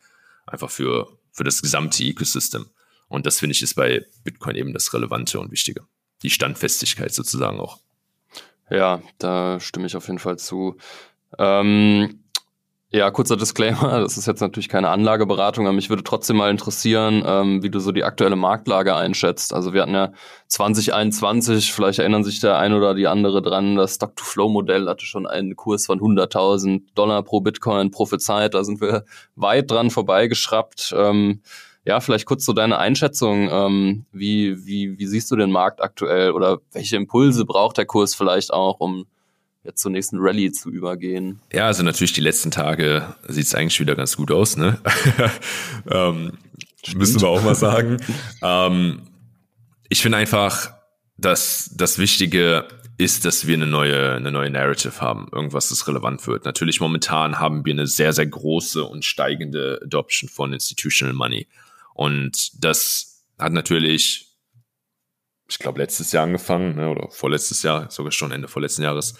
Einfach 0.46 0.70
für, 0.70 1.18
für 1.32 1.44
das 1.44 1.62
gesamte 1.62 2.04
Ecosystem. 2.04 2.66
Und 3.08 3.24
das 3.24 3.38
finde 3.38 3.54
ich 3.54 3.62
ist 3.62 3.74
bei 3.74 4.04
Bitcoin 4.24 4.56
eben 4.56 4.74
das 4.74 4.92
Relevante 4.92 5.40
und 5.40 5.50
Wichtige. 5.50 5.86
Die 6.22 6.30
Standfestigkeit 6.30 7.14
sozusagen 7.14 7.58
auch. 7.60 7.80
Ja, 8.70 9.02
da 9.18 9.58
stimme 9.60 9.86
ich 9.86 9.96
auf 9.96 10.06
jeden 10.08 10.18
Fall 10.18 10.38
zu. 10.38 10.76
Ähm, 11.38 12.24
ja, 12.90 13.10
kurzer 13.10 13.36
Disclaimer, 13.36 14.00
das 14.00 14.16
ist 14.16 14.26
jetzt 14.26 14.40
natürlich 14.40 14.70
keine 14.70 14.88
Anlageberatung, 14.88 15.66
aber 15.66 15.74
mich 15.74 15.90
würde 15.90 16.02
trotzdem 16.02 16.38
mal 16.38 16.50
interessieren, 16.50 17.22
ähm, 17.26 17.62
wie 17.62 17.68
du 17.68 17.80
so 17.80 17.92
die 17.92 18.02
aktuelle 18.02 18.36
Marktlage 18.36 18.96
einschätzt. 18.96 19.52
Also 19.52 19.74
wir 19.74 19.82
hatten 19.82 19.92
ja 19.92 20.12
2021, 20.46 21.70
vielleicht 21.70 21.98
erinnern 21.98 22.24
sich 22.24 22.40
der 22.40 22.56
ein 22.56 22.72
oder 22.72 22.94
die 22.94 23.06
andere 23.06 23.42
dran, 23.42 23.76
das 23.76 23.96
Stock-to-Flow-Modell 23.96 24.88
hatte 24.88 25.04
schon 25.04 25.26
einen 25.26 25.54
Kurs 25.54 25.84
von 25.84 26.00
100.000 26.00 26.80
Dollar 26.94 27.22
pro 27.22 27.42
Bitcoin 27.42 27.90
prophezeit, 27.90 28.54
da 28.54 28.64
sind 28.64 28.80
wir 28.80 29.04
weit 29.36 29.70
dran 29.70 29.90
vorbeigeschraubt. 29.90 30.94
Ähm, 30.96 31.42
ja, 31.84 32.00
vielleicht 32.00 32.26
kurz 32.26 32.44
so 32.44 32.54
deine 32.54 32.78
Einschätzung. 32.78 33.48
Ähm, 33.50 34.06
wie, 34.12 34.66
wie, 34.66 34.98
wie 34.98 35.06
siehst 35.06 35.30
du 35.30 35.36
den 35.36 35.50
Markt 35.50 35.82
aktuell 35.82 36.32
oder 36.32 36.58
welche 36.72 36.96
Impulse 36.96 37.44
braucht 37.44 37.76
der 37.76 37.86
Kurs 37.86 38.14
vielleicht 38.14 38.52
auch, 38.52 38.80
um 38.80 39.06
jetzt 39.68 39.82
zur 39.82 39.90
nächsten 39.90 40.18
Rallye 40.18 40.50
zu 40.50 40.70
übergehen. 40.70 41.40
Ja, 41.52 41.66
also 41.66 41.82
natürlich 41.82 42.14
die 42.14 42.22
letzten 42.22 42.50
Tage 42.50 43.14
sieht 43.28 43.44
es 43.44 43.54
eigentlich 43.54 43.78
wieder 43.80 43.94
ganz 43.94 44.16
gut 44.16 44.30
aus, 44.30 44.56
ne? 44.56 44.80
ähm, 45.90 46.38
müssen 46.94 47.20
wir 47.20 47.28
auch 47.28 47.42
mal 47.42 47.54
sagen. 47.54 47.98
ähm, 48.42 49.02
ich 49.90 50.00
finde 50.00 50.18
einfach, 50.18 50.72
dass 51.18 51.70
das 51.74 51.98
Wichtige 51.98 52.66
ist, 52.96 53.26
dass 53.26 53.46
wir 53.46 53.54
eine 53.54 53.66
neue, 53.66 54.14
eine 54.14 54.32
neue 54.32 54.50
Narrative 54.50 55.00
haben, 55.00 55.28
irgendwas, 55.30 55.68
das 55.68 55.86
relevant 55.86 56.26
wird. 56.26 56.46
Natürlich 56.46 56.80
momentan 56.80 57.38
haben 57.38 57.64
wir 57.64 57.74
eine 57.74 57.86
sehr, 57.86 58.12
sehr 58.12 58.26
große 58.26 58.82
und 58.84 59.04
steigende 59.04 59.80
Adoption 59.84 60.30
von 60.30 60.52
Institutional 60.52 61.14
Money. 61.14 61.46
Und 61.94 62.64
das 62.64 63.22
hat 63.38 63.52
natürlich 63.52 64.28
ich 65.48 65.58
glaube, 65.58 65.80
letztes 65.80 66.12
Jahr 66.12 66.24
angefangen, 66.24 66.76
ne, 66.76 66.90
oder 66.90 67.08
vorletztes 67.10 67.62
Jahr, 67.62 67.90
sogar 67.90 68.12
schon 68.12 68.32
Ende 68.32 68.48
vorletzten 68.48 68.82
Jahres. 68.82 69.14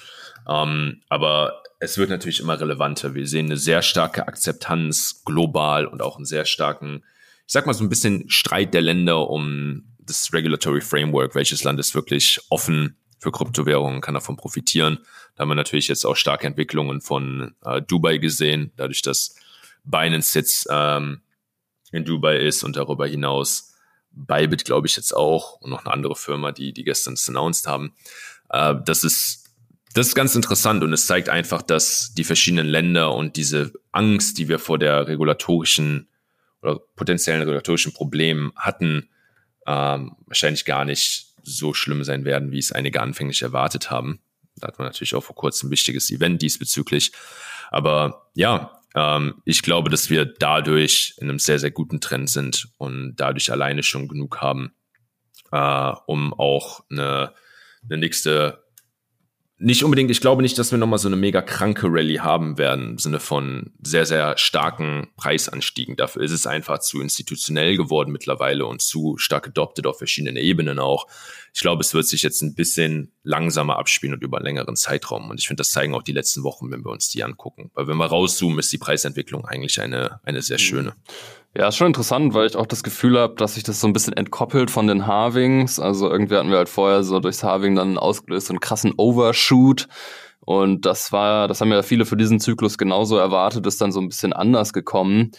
Ähm, 0.46 1.03
aber 1.09 1.62
es 1.81 1.96
wird 1.98 2.11
natürlich 2.11 2.40
immer 2.40 2.61
relevanter. 2.61 3.14
Wir 3.14 3.27
sehen 3.27 3.46
eine 3.46 3.57
sehr 3.57 3.83
starke 3.83 4.27
Akzeptanz 4.27 5.22
global 5.24 5.87
und 5.87 6.03
auch 6.03 6.16
einen 6.16 6.27
sehr 6.27 6.44
starken, 6.44 7.05
ich 7.46 7.53
sag 7.53 7.66
mal 7.66 7.74
so 7.74 7.85
ein 7.85 7.88
bisschen 7.88 8.29
Streit 8.29 8.74
der 8.74 8.83
Länder 8.83 9.31
um 9.31 9.85
das 9.98 10.33
Regulatory 10.33 10.81
Framework. 10.81 11.35
Welches 11.35 11.64
Land 11.64 11.79
ist 11.79 11.94
wirklich 11.94 12.40
offen 12.51 12.96
für 13.18 13.33
Kryptowährungen, 13.33 14.01
kann 14.01 14.14
davon 14.14 14.37
profitieren. 14.37 14.98
Da 15.35 15.42
haben 15.42 15.48
wir 15.48 15.55
natürlich 15.55 15.88
jetzt 15.88 16.05
auch 16.05 16.16
starke 16.16 16.46
Entwicklungen 16.46 17.01
von 17.01 17.55
äh, 17.64 17.83
Dubai 17.83 18.18
gesehen, 18.18 18.72
dadurch, 18.77 19.03
dass 19.03 19.37
Binance 19.85 20.38
jetzt 20.38 20.66
ähm, 20.70 21.20
in 21.92 22.05
Dubai 22.05 22.38
ist 22.38 22.64
und 22.64 22.77
darüber 22.77 23.07
hinaus 23.07 23.74
Bybit, 24.11 24.64
glaube 24.64 24.87
ich, 24.87 24.96
jetzt 24.96 25.14
auch 25.14 25.61
und 25.61 25.70
noch 25.70 25.85
eine 25.85 25.94
andere 25.94 26.16
Firma, 26.16 26.53
die, 26.53 26.72
die 26.72 26.85
gestern 26.85 27.14
das 27.14 27.29
announced 27.29 27.66
haben. 27.66 27.94
Äh, 28.51 28.74
das 28.85 29.05
ist, 29.05 29.47
das 29.98 30.08
ist 30.08 30.14
ganz 30.14 30.37
interessant 30.37 30.84
und 30.84 30.92
es 30.92 31.08
zeigt 31.08 31.28
einfach, 31.28 31.61
dass 31.61 32.14
die 32.14 32.22
verschiedenen 32.22 32.68
Länder 32.68 33.14
und 33.14 33.34
diese 33.34 33.72
Angst, 33.90 34.38
die 34.38 34.48
wir 34.48 34.61
vor 34.61 34.78
der 34.78 35.08
regulatorischen 35.08 36.08
oder 36.62 36.78
potenziellen 36.94 37.40
regulatorischen 37.40 37.92
Problemen 37.92 38.52
hatten, 38.54 39.08
ähm, 39.66 40.14
wahrscheinlich 40.26 40.64
gar 40.64 40.84
nicht 40.84 41.34
so 41.42 41.74
schlimm 41.74 42.04
sein 42.04 42.24
werden, 42.24 42.52
wie 42.52 42.61
es 42.61 42.70
einige 42.70 43.02
anfänglich 43.02 43.42
erwartet 43.42 43.90
haben. 43.90 44.20
Da 44.54 44.68
hat 44.68 44.78
man 44.78 44.87
natürlich 44.87 45.16
auch 45.16 45.24
vor 45.24 45.34
kurzem 45.34 45.66
ein 45.68 45.72
wichtiges 45.72 46.12
Event 46.12 46.42
diesbezüglich. 46.42 47.11
Aber 47.72 48.30
ja, 48.34 48.80
ähm, 48.94 49.42
ich 49.44 49.62
glaube, 49.62 49.90
dass 49.90 50.11
wir 50.11 50.26
dadurch 50.26 51.14
in 51.18 51.28
einem 51.28 51.40
sehr, 51.40 51.58
sehr 51.58 51.72
guten 51.72 52.00
Trend 52.00 52.30
sind 52.30 52.68
und 52.78 53.16
dadurch 53.16 53.50
alleine 53.50 53.82
schon 53.82 54.06
genug 54.06 54.40
haben, 54.40 54.74
äh, 55.50 55.92
um 56.06 56.34
auch 56.34 56.84
eine, 56.88 57.32
eine 57.82 57.98
nächste 57.98 58.62
nicht 59.61 59.83
unbedingt, 59.83 60.11
ich 60.12 60.21
glaube 60.21 60.42
nicht, 60.42 60.57
dass 60.57 60.71
wir 60.71 60.79
nochmal 60.79 61.01
so 61.01 61.09
eine 61.09 61.16
mega 61.16 61.42
kranke 61.42 61.88
Rallye 61.90 62.21
haben 62.21 62.59
werden, 62.59 62.90
im 62.90 62.99
Sinne 62.99 63.18
von 63.18 63.73
sehr, 63.83 64.07
sehr 64.07 64.38
starken 64.38 65.09
Preisanstiegen. 65.16 65.97
Dafür 65.97 66.23
ist 66.23 66.31
es 66.31 66.47
einfach 66.47 66.79
zu 66.79 67.01
institutionell 67.01 67.77
geworden 67.77 68.12
mittlerweile 68.12 68.66
und 68.66 68.83
zu 68.83 69.16
stark 69.18 69.49
adopted 69.49 69.88
auf 69.88 69.99
verschiedenen 69.99 70.37
Ebenen 70.37 70.79
auch. 70.79 71.09
Ich 71.53 71.61
glaube, 71.61 71.81
es 71.81 71.92
wird 71.92 72.07
sich 72.07 72.23
jetzt 72.23 72.40
ein 72.42 72.55
bisschen 72.55 73.11
langsamer 73.25 73.79
abspielen 73.79 74.14
und 74.14 74.23
über 74.23 74.37
einen 74.37 74.47
längeren 74.47 74.77
Zeitraum. 74.77 75.29
Und 75.29 75.40
ich 75.40 75.49
finde, 75.49 75.62
das 75.62 75.73
zeigen 75.73 75.92
auch 75.92 76.05
die 76.05 76.12
letzten 76.12 76.44
Wochen, 76.44 76.71
wenn 76.71 76.85
wir 76.85 76.92
uns 76.92 77.09
die 77.09 77.25
angucken. 77.25 77.73
Weil 77.75 77.88
wenn 77.88 77.97
wir 77.97 78.07
rauszoomen, 78.07 78.61
ist 78.61 78.73
die 78.73 78.79
Preisentwicklung 78.79 79.44
eigentlich 79.44 79.81
eine, 79.81 80.21
eine 80.23 80.40
sehr 80.40 80.59
schöne. 80.59 80.94
Ja, 81.56 81.68
ist 81.68 81.76
schon 81.76 81.88
interessant, 81.88 82.34
weil 82.34 82.46
ich 82.46 82.56
auch 82.56 82.66
das 82.66 82.82
Gefühl 82.82 83.18
habe, 83.18 83.34
dass 83.34 83.54
sich 83.54 83.64
das 83.64 83.80
so 83.80 83.87
ein 83.87 83.92
bisschen 83.92 84.12
entkoppelt 84.12 84.70
von 84.70 84.87
den 84.87 85.06
Harvings. 85.06 85.80
Also 85.80 86.11
irgendwie 86.11 86.37
hatten 86.37 86.50
wir 86.50 86.58
halt 86.58 86.68
vorher 86.68 87.02
so 87.02 87.20
durchs 87.20 87.42
Harving 87.42 87.74
dann 87.74 87.98
ausgelöst 87.98 88.46
so 88.46 88.52
einen 88.52 88.61
krassen 88.61 88.92
Overshoot. 88.96 89.88
Und 90.40 90.87
das 90.87 91.11
war, 91.12 91.48
das 91.48 91.61
haben 91.61 91.72
ja 91.72 91.82
viele 91.82 92.04
für 92.04 92.16
diesen 92.16 92.38
Zyklus 92.40 92.78
genauso 92.78 93.16
erwartet, 93.16 93.66
ist 93.66 93.80
dann 93.80 93.92
so 93.92 94.00
ein 94.00 94.08
bisschen 94.08 94.32
anders 94.32 94.72
gekommen. 94.72 95.32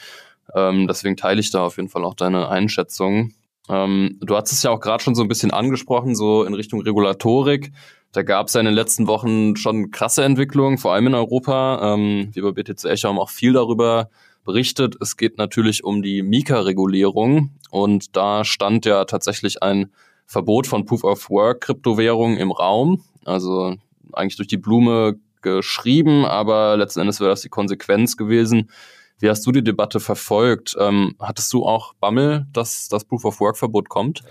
Ähm, 0.56 0.88
deswegen 0.88 1.15
teile 1.15 1.39
ich 1.39 1.52
da 1.52 1.63
auf 1.65 1.78
jeden 1.78 1.89
Fall 1.89 2.04
auch 2.04 2.15
deine 2.15 2.50
Einschätzung. 2.50 3.34
Ähm, 3.69 4.17
du 4.22 4.36
hast 4.36 4.52
es 4.52 4.63
ja 4.63 4.72
auch 4.72 4.80
gerade 4.80 5.04
schon 5.04 5.15
so 5.15 5.22
ein 5.22 5.28
bisschen 5.28 5.52
angesprochen, 5.52 6.15
so 6.15 6.43
in 6.43 6.54
Richtung 6.54 6.82
Regulatorik. 6.82 7.72
Da 8.12 8.24
gab 8.24 8.48
es 8.48 8.56
ja 8.56 8.60
in 8.60 8.65
den 8.65 8.76
letzten 8.76 9.08
Wochen 9.08 9.56
schon 9.56 9.91
krasse 9.91 10.24
Entwicklungen, 10.24 10.80
vor 10.80 10.93
allem 10.93 11.08
in 11.08 11.15
Europa. 11.15 11.93
Ähm, 11.93 12.30
wir 12.34 12.43
bei 12.43 12.52
BTC 12.52 12.86
Echo 12.86 13.10
haben 13.10 13.19
auch 13.19 13.30
viel 13.30 13.54
darüber 13.54 14.10
berichtet. 14.50 14.96
Es 15.00 15.16
geht 15.16 15.38
natürlich 15.38 15.84
um 15.84 16.02
die 16.02 16.24
Mika-Regulierung 16.24 17.52
und 17.70 18.16
da 18.16 18.44
stand 18.44 18.88
ja 18.88 19.06
tatsächlich 19.06 19.62
ein 19.62 19.92
Verbot 20.26 20.66
von 20.66 20.86
Proof 20.86 21.04
of 21.04 21.30
Work 21.30 21.62
Kryptowährungen 21.62 22.40
im 22.40 22.52
Raum. 22.52 23.04
Also 23.26 23.76
eigentlich 24.12 24.38
durch 24.38 24.48
die 24.48 24.58
Blume 24.58 25.20
geschrieben, 25.44 26.26
aber 26.26 26.78
letzten 26.78 27.02
Endes 27.02 27.20
wäre 27.20 27.30
das 27.30 27.42
die 27.42 27.50
Konsequenz 27.50 28.18
gewesen. 28.18 28.72
Wie 29.20 29.30
hast 29.30 29.46
du 29.46 29.52
die 29.52 29.64
Debatte 29.64 30.00
verfolgt? 30.00 30.76
Ähm, 30.80 31.16
hattest 31.20 31.54
du 31.54 31.64
auch 31.64 31.94
Bammel, 31.94 32.48
dass 32.52 32.90
das 32.90 33.06
Proof 33.06 33.26
of 33.26 33.40
Work 33.42 33.58
Verbot 33.58 33.88
kommt? 33.88 34.24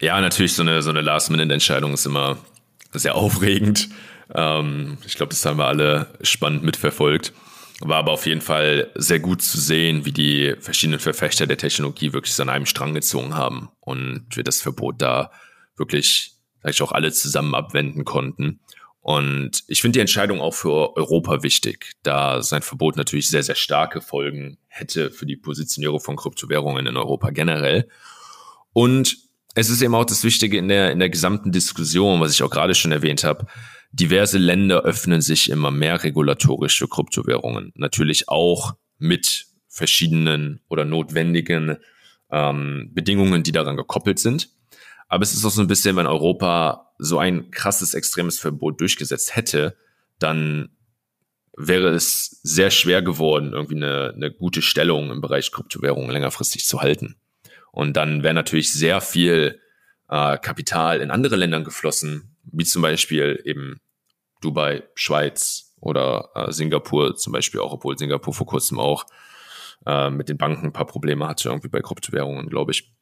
Ja, 0.00 0.20
natürlich, 0.20 0.54
so 0.54 0.62
eine, 0.62 0.80
so 0.80 0.90
eine 0.90 1.00
Last-Minute-Entscheidung 1.00 1.92
ist 1.94 2.06
immer 2.06 2.38
sehr 2.92 3.16
aufregend. 3.16 3.88
Ähm, 4.32 4.98
ich 5.04 5.16
glaube, 5.16 5.30
das 5.30 5.44
haben 5.44 5.58
wir 5.58 5.66
alle 5.66 6.06
spannend 6.22 6.62
mitverfolgt. 6.62 7.32
War 7.80 7.98
aber 7.98 8.12
auf 8.12 8.26
jeden 8.26 8.42
Fall 8.42 8.90
sehr 8.94 9.20
gut 9.20 9.40
zu 9.40 9.58
sehen, 9.58 10.04
wie 10.04 10.12
die 10.12 10.54
verschiedenen 10.60 11.00
Verfechter 11.00 11.46
der 11.46 11.56
Technologie 11.56 12.12
wirklich 12.12 12.38
an 12.40 12.50
einem 12.50 12.66
Strang 12.66 12.92
gezogen 12.92 13.34
haben 13.34 13.70
und 13.80 14.26
wir 14.34 14.44
das 14.44 14.60
Verbot 14.60 15.00
da 15.00 15.30
wirklich, 15.76 16.34
sag 16.62 16.72
ich 16.72 16.82
auch, 16.82 16.92
alle 16.92 17.10
zusammen 17.10 17.54
abwenden 17.54 18.04
konnten. 18.04 18.60
Und 19.00 19.64
ich 19.66 19.80
finde 19.80 19.96
die 19.96 20.00
Entscheidung 20.00 20.42
auch 20.42 20.52
für 20.52 20.94
Europa 20.94 21.42
wichtig, 21.42 21.92
da 22.02 22.42
sein 22.42 22.60
Verbot 22.60 22.96
natürlich 22.96 23.30
sehr, 23.30 23.42
sehr 23.42 23.54
starke 23.54 24.02
Folgen 24.02 24.58
hätte 24.68 25.10
für 25.10 25.24
die 25.24 25.36
Positionierung 25.36 26.00
von 26.00 26.16
Kryptowährungen 26.16 26.86
in 26.86 26.98
Europa 26.98 27.30
generell. 27.30 27.88
Und 28.74 29.16
es 29.54 29.70
ist 29.70 29.80
eben 29.80 29.94
auch 29.94 30.04
das 30.04 30.22
Wichtige 30.22 30.58
in 30.58 30.68
der, 30.68 30.92
in 30.92 30.98
der 30.98 31.08
gesamten 31.08 31.50
Diskussion, 31.50 32.20
was 32.20 32.32
ich 32.32 32.42
auch 32.42 32.50
gerade 32.50 32.74
schon 32.74 32.92
erwähnt 32.92 33.24
habe. 33.24 33.46
Diverse 33.92 34.38
Länder 34.38 34.82
öffnen 34.82 35.20
sich 35.20 35.50
immer 35.50 35.70
mehr 35.70 36.02
regulatorisch 36.02 36.78
für 36.78 36.88
Kryptowährungen. 36.88 37.72
Natürlich 37.74 38.28
auch 38.28 38.74
mit 38.98 39.46
verschiedenen 39.68 40.60
oder 40.68 40.84
notwendigen 40.84 41.76
ähm, 42.30 42.90
Bedingungen, 42.92 43.42
die 43.42 43.52
daran 43.52 43.76
gekoppelt 43.76 44.18
sind. 44.18 44.50
Aber 45.08 45.22
es 45.22 45.32
ist 45.32 45.44
auch 45.44 45.50
so 45.50 45.60
ein 45.60 45.66
bisschen, 45.66 45.96
wenn 45.96 46.06
Europa 46.06 46.92
so 46.98 47.18
ein 47.18 47.50
krasses, 47.50 47.94
extremes 47.94 48.38
Verbot 48.38 48.80
durchgesetzt 48.80 49.34
hätte, 49.34 49.76
dann 50.18 50.70
wäre 51.56 51.88
es 51.88 52.40
sehr 52.42 52.70
schwer 52.70 53.02
geworden, 53.02 53.52
irgendwie 53.52 53.76
eine, 53.76 54.12
eine 54.14 54.30
gute 54.30 54.62
Stellung 54.62 55.10
im 55.10 55.20
Bereich 55.20 55.50
Kryptowährungen 55.50 56.10
längerfristig 56.10 56.64
zu 56.64 56.80
halten. 56.80 57.16
Und 57.72 57.96
dann 57.96 58.22
wäre 58.22 58.34
natürlich 58.34 58.72
sehr 58.72 59.00
viel 59.00 59.60
äh, 60.08 60.38
Kapital 60.38 61.00
in 61.00 61.10
andere 61.10 61.36
Ländern 61.36 61.64
geflossen, 61.64 62.29
wie 62.52 62.64
zum 62.64 62.82
Beispiel 62.82 63.40
eben 63.44 63.80
Dubai, 64.40 64.82
Schweiz 64.94 65.74
oder 65.80 66.30
äh, 66.34 66.52
Singapur 66.52 67.16
zum 67.16 67.32
Beispiel 67.32 67.60
auch, 67.60 67.72
obwohl 67.72 67.98
Singapur 67.98 68.34
vor 68.34 68.46
kurzem 68.46 68.78
auch 68.78 69.04
äh, 69.86 70.10
mit 70.10 70.28
den 70.28 70.38
Banken 70.38 70.66
ein 70.66 70.72
paar 70.72 70.86
Probleme 70.86 71.26
hatte, 71.26 71.48
irgendwie 71.48 71.68
bei 71.68 71.80
Kryptowährungen, 71.80 72.48
glaube 72.48 72.72
ich. 72.72 72.92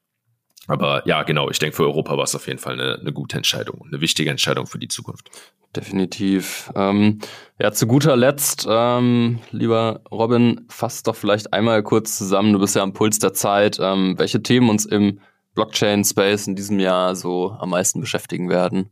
Aber 0.67 1.07
ja, 1.07 1.23
genau, 1.23 1.49
ich 1.49 1.59
denke, 1.59 1.77
für 1.77 1.85
Europa 1.85 2.17
war 2.17 2.25
es 2.25 2.35
auf 2.35 2.47
jeden 2.47 2.59
Fall 2.59 2.75
eine, 2.75 3.01
eine 3.01 3.13
gute 3.13 3.37
Entscheidung, 3.37 3.87
eine 3.87 4.01
wichtige 4.03 4.31
Entscheidung 4.31 4.67
für 4.67 4.79
die 4.79 4.89
Zukunft. 4.89 5.31
Definitiv. 5.75 6.71
Ähm, 6.75 7.21
ja, 7.59 7.73
zu 7.73 7.87
guter 7.87 8.17
Letzt, 8.17 8.67
ähm, 8.69 9.39
lieber 9.51 10.03
Robin, 10.11 10.67
fass 10.69 11.03
doch 11.03 11.17
vielleicht 11.17 11.53
einmal 11.55 11.83
kurz 11.83 12.19
zusammen, 12.19 12.53
du 12.53 12.59
bist 12.59 12.77
ja 12.77 12.83
am 12.83 12.93
Puls 12.93 13.19
der 13.19 13.33
Zeit, 13.33 13.79
ähm, 13.81 14.19
welche 14.19 14.43
Themen 14.43 14.69
uns 14.69 14.85
im 14.85 15.21
Blockchain-Space 15.55 16.47
in 16.47 16.57
diesem 16.57 16.79
Jahr 16.79 17.17
so 17.17 17.51
am 17.59 17.71
meisten 17.71 18.01
beschäftigen 18.01 18.51
werden. 18.51 18.91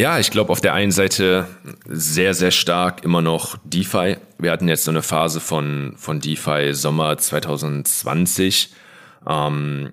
Ja, 0.00 0.18
ich 0.18 0.30
glaube 0.30 0.50
auf 0.50 0.62
der 0.62 0.72
einen 0.72 0.92
Seite 0.92 1.46
sehr, 1.84 2.32
sehr 2.32 2.52
stark 2.52 3.04
immer 3.04 3.20
noch 3.20 3.58
DeFi. 3.64 4.16
Wir 4.38 4.50
hatten 4.50 4.66
jetzt 4.66 4.84
so 4.84 4.90
eine 4.90 5.02
Phase 5.02 5.40
von, 5.40 5.92
von 5.98 6.20
DeFi 6.20 6.72
Sommer 6.72 7.18
2020. 7.18 8.70
Ähm, 9.28 9.92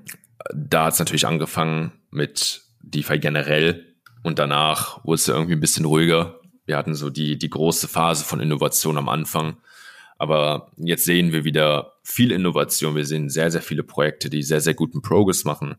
da 0.55 0.85
hat 0.85 0.93
es 0.93 0.99
natürlich 0.99 1.27
angefangen 1.27 1.91
mit 2.09 2.61
DeFi 2.79 3.19
generell 3.19 3.97
und 4.23 4.39
danach 4.39 5.03
wurde 5.03 5.15
es 5.15 5.27
irgendwie 5.27 5.55
ein 5.55 5.59
bisschen 5.59 5.83
ruhiger. 5.83 6.39
Wir 6.65 6.77
hatten 6.77 6.95
so 6.95 7.09
die, 7.09 7.37
die 7.37 7.49
große 7.49 7.89
Phase 7.89 8.23
von 8.23 8.39
Innovation 8.39 8.97
am 8.97 9.09
Anfang. 9.09 9.57
Aber 10.17 10.71
jetzt 10.77 11.03
sehen 11.03 11.33
wir 11.33 11.43
wieder 11.43 11.95
viel 12.01 12.31
Innovation. 12.31 12.95
Wir 12.95 13.05
sehen 13.05 13.27
sehr, 13.27 13.51
sehr 13.51 13.61
viele 13.61 13.83
Projekte, 13.83 14.29
die 14.29 14.41
sehr, 14.41 14.61
sehr 14.61 14.73
guten 14.73 15.01
Progress 15.01 15.43
machen 15.43 15.75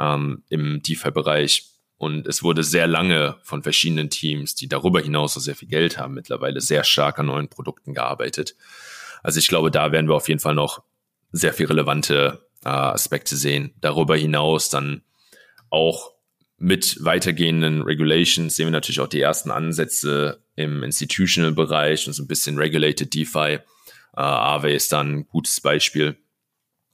ähm, 0.00 0.44
im 0.48 0.80
DeFi-Bereich. 0.80 1.75
Und 1.98 2.26
es 2.26 2.42
wurde 2.42 2.62
sehr 2.62 2.86
lange 2.86 3.36
von 3.42 3.62
verschiedenen 3.62 4.10
Teams, 4.10 4.54
die 4.54 4.68
darüber 4.68 5.00
hinaus 5.00 5.36
auch 5.36 5.40
sehr 5.40 5.56
viel 5.56 5.68
Geld 5.68 5.98
haben, 5.98 6.14
mittlerweile 6.14 6.60
sehr 6.60 6.84
stark 6.84 7.18
an 7.18 7.26
neuen 7.26 7.48
Produkten 7.48 7.94
gearbeitet. 7.94 8.54
Also 9.22 9.38
ich 9.38 9.48
glaube, 9.48 9.70
da 9.70 9.92
werden 9.92 10.08
wir 10.08 10.14
auf 10.14 10.28
jeden 10.28 10.40
Fall 10.40 10.54
noch 10.54 10.82
sehr 11.32 11.54
viel 11.54 11.66
relevante 11.66 12.46
äh, 12.64 12.68
Aspekte 12.68 13.36
sehen. 13.36 13.72
Darüber 13.80 14.16
hinaus 14.16 14.68
dann 14.68 15.02
auch 15.70 16.12
mit 16.58 17.04
weitergehenden 17.04 17.82
Regulations 17.82 18.56
sehen 18.56 18.66
wir 18.66 18.72
natürlich 18.72 19.00
auch 19.00 19.08
die 19.08 19.20
ersten 19.20 19.50
Ansätze 19.50 20.42
im 20.54 20.82
Institutional-Bereich 20.82 22.06
und 22.06 22.14
so 22.14 22.22
ein 22.22 22.28
bisschen 22.28 22.58
Regulated 22.58 23.12
DeFi. 23.14 23.58
Uh, 24.16 24.20
Aave 24.20 24.72
ist 24.72 24.92
dann 24.92 25.12
ein 25.12 25.28
gutes 25.28 25.60
Beispiel 25.60 26.16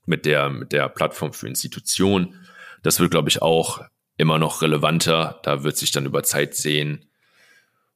mit 0.07 0.27
der, 0.27 0.51
mit 0.51 0.73
der 0.73 0.89
Plattform 0.89 1.33
für 1.33 1.47
Institutionen. 1.47 2.45
Das 2.83 2.99
wird, 2.99 3.13
glaube 3.13 3.29
ich, 3.29 3.41
auch 3.41 3.81
immer 4.23 4.39
noch 4.39 4.63
relevanter. 4.63 5.41
Da 5.43 5.63
wird 5.65 5.77
sich 5.77 5.91
dann 5.91 6.07
über 6.07 6.23
Zeit 6.23 6.55
sehen 6.55 7.05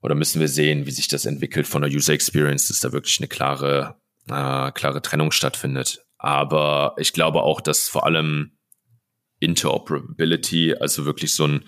oder 0.03 0.15
müssen 0.15 0.41
wir 0.41 0.49
sehen, 0.49 0.87
wie 0.87 0.91
sich 0.91 1.09
das 1.09 1.25
entwickelt 1.25 1.67
von 1.67 1.83
der 1.83 1.91
User 1.91 2.13
Experience, 2.13 2.69
dass 2.69 2.81
da 2.81 2.93
wirklich 2.93 3.19
eine 3.19 3.29
klare, 3.29 3.97
äh, 4.29 4.71
klare 4.73 5.03
Trennung 5.03 5.33
stattfindet. 5.33 6.05
Aber 6.19 6.95
ich 6.99 7.13
glaube 7.13 7.43
auch, 7.43 7.61
dass 7.61 7.89
vor 7.89 8.05
allem 8.05 8.53
Interoperability, 9.41 10.75
also 10.75 11.05
wirklich 11.05 11.35
so 11.35 11.47
ein, 11.47 11.65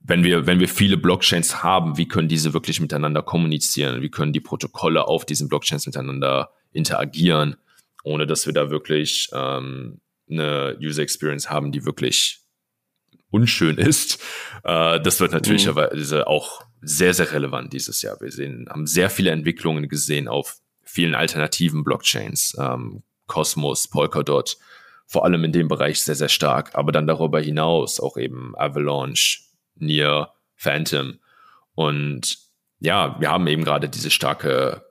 wenn 0.00 0.24
wir, 0.24 0.46
wenn 0.46 0.60
wir 0.60 0.68
viele 0.68 0.96
Blockchains 0.96 1.62
haben, 1.62 1.96
wie 1.96 2.08
können 2.08 2.28
diese 2.28 2.52
wirklich 2.54 2.80
miteinander 2.80 3.22
kommunizieren? 3.22 4.02
Wie 4.02 4.10
können 4.10 4.32
die 4.32 4.40
Protokolle 4.40 5.06
auf 5.06 5.24
diesen 5.24 5.48
Blockchains 5.48 5.86
miteinander 5.86 6.50
interagieren, 6.72 7.56
ohne 8.02 8.26
dass 8.26 8.46
wir 8.46 8.52
da 8.52 8.70
wirklich 8.70 9.28
ähm, 9.32 10.00
eine 10.28 10.76
User 10.80 11.02
Experience 11.02 11.50
haben, 11.50 11.72
die 11.72 11.84
wirklich 11.84 12.41
unschön 13.32 13.78
ist. 13.78 14.20
Äh, 14.62 15.00
das 15.00 15.18
wird 15.18 15.32
natürlich 15.32 15.64
mhm. 15.64 15.70
aber 15.70 16.28
auch 16.28 16.64
sehr, 16.80 17.14
sehr 17.14 17.32
relevant 17.32 17.72
dieses 17.72 18.02
Jahr. 18.02 18.20
Wir 18.20 18.30
sehen, 18.30 18.68
haben 18.68 18.86
sehr 18.86 19.10
viele 19.10 19.30
Entwicklungen 19.30 19.88
gesehen 19.88 20.28
auf 20.28 20.58
vielen 20.84 21.14
alternativen 21.14 21.84
Blockchains. 21.84 22.56
Ähm, 22.58 23.02
Cosmos, 23.26 23.88
Polkadot, 23.88 24.58
vor 25.06 25.24
allem 25.24 25.44
in 25.44 25.52
dem 25.52 25.68
Bereich 25.68 26.02
sehr, 26.02 26.14
sehr 26.14 26.28
stark. 26.28 26.74
Aber 26.74 26.92
dann 26.92 27.06
darüber 27.06 27.40
hinaus 27.40 27.98
auch 27.98 28.16
eben 28.16 28.54
Avalanche, 28.56 29.40
Nier, 29.76 30.28
Phantom. 30.54 31.18
Und 31.74 32.38
ja, 32.80 33.16
wir 33.20 33.30
haben 33.30 33.46
eben 33.46 33.64
gerade 33.64 33.88
diese 33.88 34.10
starke 34.10 34.84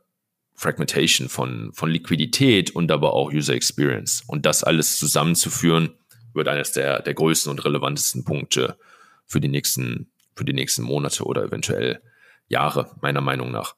Fragmentation 0.56 1.30
von, 1.30 1.72
von 1.74 1.90
Liquidität 1.90 2.72
und 2.72 2.92
aber 2.92 3.14
auch 3.14 3.32
User 3.32 3.54
Experience. 3.54 4.24
Und 4.28 4.46
das 4.46 4.64
alles 4.64 4.98
zusammenzuführen, 4.98 5.94
wird 6.34 6.48
eines 6.48 6.72
der, 6.72 7.02
der 7.02 7.14
größten 7.14 7.52
und 7.52 7.64
relevantesten 7.64 8.24
Punkte 8.24 8.78
für 9.26 9.40
die 9.40 9.48
nächsten, 9.48 10.12
für 10.36 10.46
die 10.46 10.54
nächsten 10.54 10.84
Monate 10.84 11.24
oder 11.24 11.44
eventuell 11.44 12.02
Jahre, 12.48 12.96
meiner 13.02 13.22
Meinung 13.22 13.52
nach. 13.52 13.76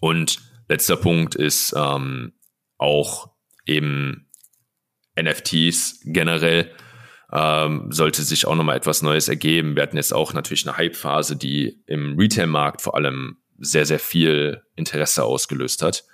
Und 0.00 0.40
letzter 0.68 0.96
Punkt 0.96 1.34
ist 1.34 1.74
ähm, 1.76 2.32
auch 2.76 3.30
eben 3.66 4.28
NFTs 5.20 6.00
generell 6.04 6.70
ähm, 7.32 7.90
sollte 7.90 8.22
sich 8.22 8.46
auch 8.46 8.54
nochmal 8.54 8.76
etwas 8.76 9.02
Neues 9.02 9.28
ergeben. 9.28 9.76
Wir 9.76 9.82
hatten 9.82 9.96
jetzt 9.96 10.14
auch 10.14 10.32
natürlich 10.32 10.66
eine 10.66 10.76
Hype-Phase, 10.76 11.36
die 11.36 11.82
im 11.86 12.18
Retail-Markt 12.18 12.80
vor 12.80 12.94
allem 12.94 13.38
sehr, 13.58 13.84
sehr 13.84 13.98
viel 13.98 14.62
Interesse 14.76 15.24
ausgelöst 15.24 15.82
hat. 15.82 16.04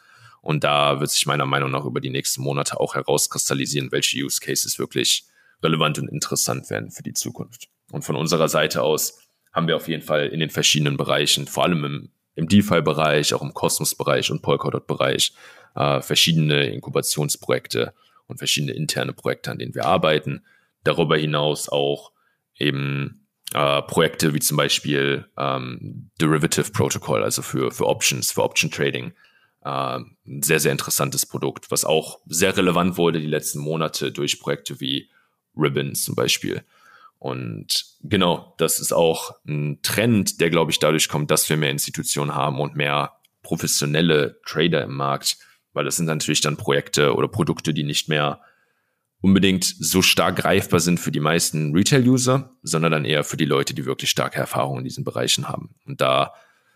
Und 0.41 0.65
da 0.65 1.01
wird 1.01 1.11
sich 1.11 1.27
meiner 1.27 1.47
Meinung 1.47 1.71
nach 1.71 1.85
über 1.85 2.01
die 2.01 2.11
nächsten 2.11 2.43
Monate 2.43 2.81
auch 2.81 2.95
herauskristallisieren, 2.95 3.93
welche 3.93 4.25
Use 4.25 4.41
Cases 4.41 4.79
wirklich 4.79 5.27
relevant 5.65 5.99
und 5.99 6.09
interessant 6.09 6.71
werden 6.71 6.91
für 6.91 7.03
die 7.03 7.15
Zukunft. 7.15 7.69
Und 7.91 8.05
von 8.05 8.17
unserer 8.17 8.49
Seite 8.49 8.83
aus 8.83 9.19
haben 9.53 9.69
wir 9.69 9.77
auf 9.77 9.89
jeden 9.89 10.03
Fall 10.03 10.27
in 10.29 10.41
den 10.41 10.51
verschiedenen 10.51 10.97
Bereichen, 10.97 11.47
vor 11.47 11.65
allem 11.65 11.85
im, 11.85 12.09
im 12.35 12.49
DeFi-Bereich, 12.49 13.35
auch 13.35 13.43
im 13.43 13.55
Cosmos-Bereich 13.55 14.31
und 14.31 14.43
Polkadot-Bereich, 14.43 15.33
äh, 15.77 16.01
verschiedene 16.01 16.67
Inkubationsprojekte 16.67 17.95
und 18.27 18.39
verschiedene 18.39 18.73
interne 18.73 19.13
Projekte, 19.13 19.51
an 19.51 19.59
denen 19.59 19.75
wir 19.75 19.87
arbeiten. 19.87 20.45
Darüber 20.83 21.17
hinaus 21.17 21.69
auch 21.69 22.13
eben 22.59 23.27
äh, 23.53 23.83
Projekte 23.83 24.35
wie 24.35 24.41
zum 24.41 24.57
Beispiel 24.57 25.27
ähm, 25.39 26.11
Derivative 26.21 26.73
Protocol, 26.73 27.23
also 27.23 27.43
für, 27.43 27.71
für 27.71 27.87
Options, 27.87 28.33
für 28.33 28.43
Option 28.43 28.71
Trading. 28.71 29.13
Äh, 29.65 29.99
ein 30.27 30.43
sehr, 30.43 30.61
sehr 30.61 30.73
interessantes 30.73 31.27
Produkt, 31.27 31.71
was 31.71 31.85
auch 31.85 32.21
sehr 32.27 32.57
relevant 32.57 32.97
wurde 32.97 33.21
die 33.21 33.27
letzten 33.27 33.61
Monate 33.61 34.13
durch 34.13 34.41
Projekte 34.41 34.81
wie 34.81 35.11
Ribbons 35.57 36.05
zum 36.05 36.15
Beispiel. 36.15 36.63
Und 37.19 37.87
genau, 38.03 38.55
das 38.59 38.79
ist 38.81 38.93
auch 38.93 39.35
ein 39.47 39.81
Trend, 39.83 40.41
der, 40.41 40.51
glaube 40.51 40.71
ich, 40.71 40.79
dadurch 40.79 41.09
kommt, 41.09 41.31
dass 41.31 41.49
wir 41.49 41.57
mehr 41.57 41.71
Institutionen 41.71 42.35
haben 42.35 42.61
und 42.61 42.77
mehr 42.77 43.13
professionelle 43.43 44.41
Trader 44.45 44.83
im 44.83 44.95
Markt, 44.95 45.39
weil 45.73 45.85
das 45.85 45.97
sind 45.97 46.07
natürlich 46.07 46.41
dann 46.41 46.57
Projekte 46.57 47.15
oder 47.15 47.29
Produkte, 47.29 47.73
die 47.73 47.85
nicht 47.85 48.09
mehr 48.09 48.41
unbedingt 49.23 49.65
so 49.65 50.03
stark 50.03 50.37
greifbar 50.37 50.81
sind 50.81 51.01
für 51.01 51.11
die 51.11 51.21
meisten 51.21 51.73
Retail-User, 51.73 52.51
sondern 52.63 52.93
dann 52.93 53.07
eher 53.07 53.25
für 53.25 53.39
die 53.39 53.47
Leute, 53.47 53.73
die 53.73 53.87
wirklich 53.87 54.11
starke 54.11 54.39
Erfahrungen 54.39 54.81
in 54.81 54.85
diesen 54.85 55.03
Bereichen 55.03 55.49
haben. 55.49 55.75
Und 55.87 56.03
da 56.03 56.35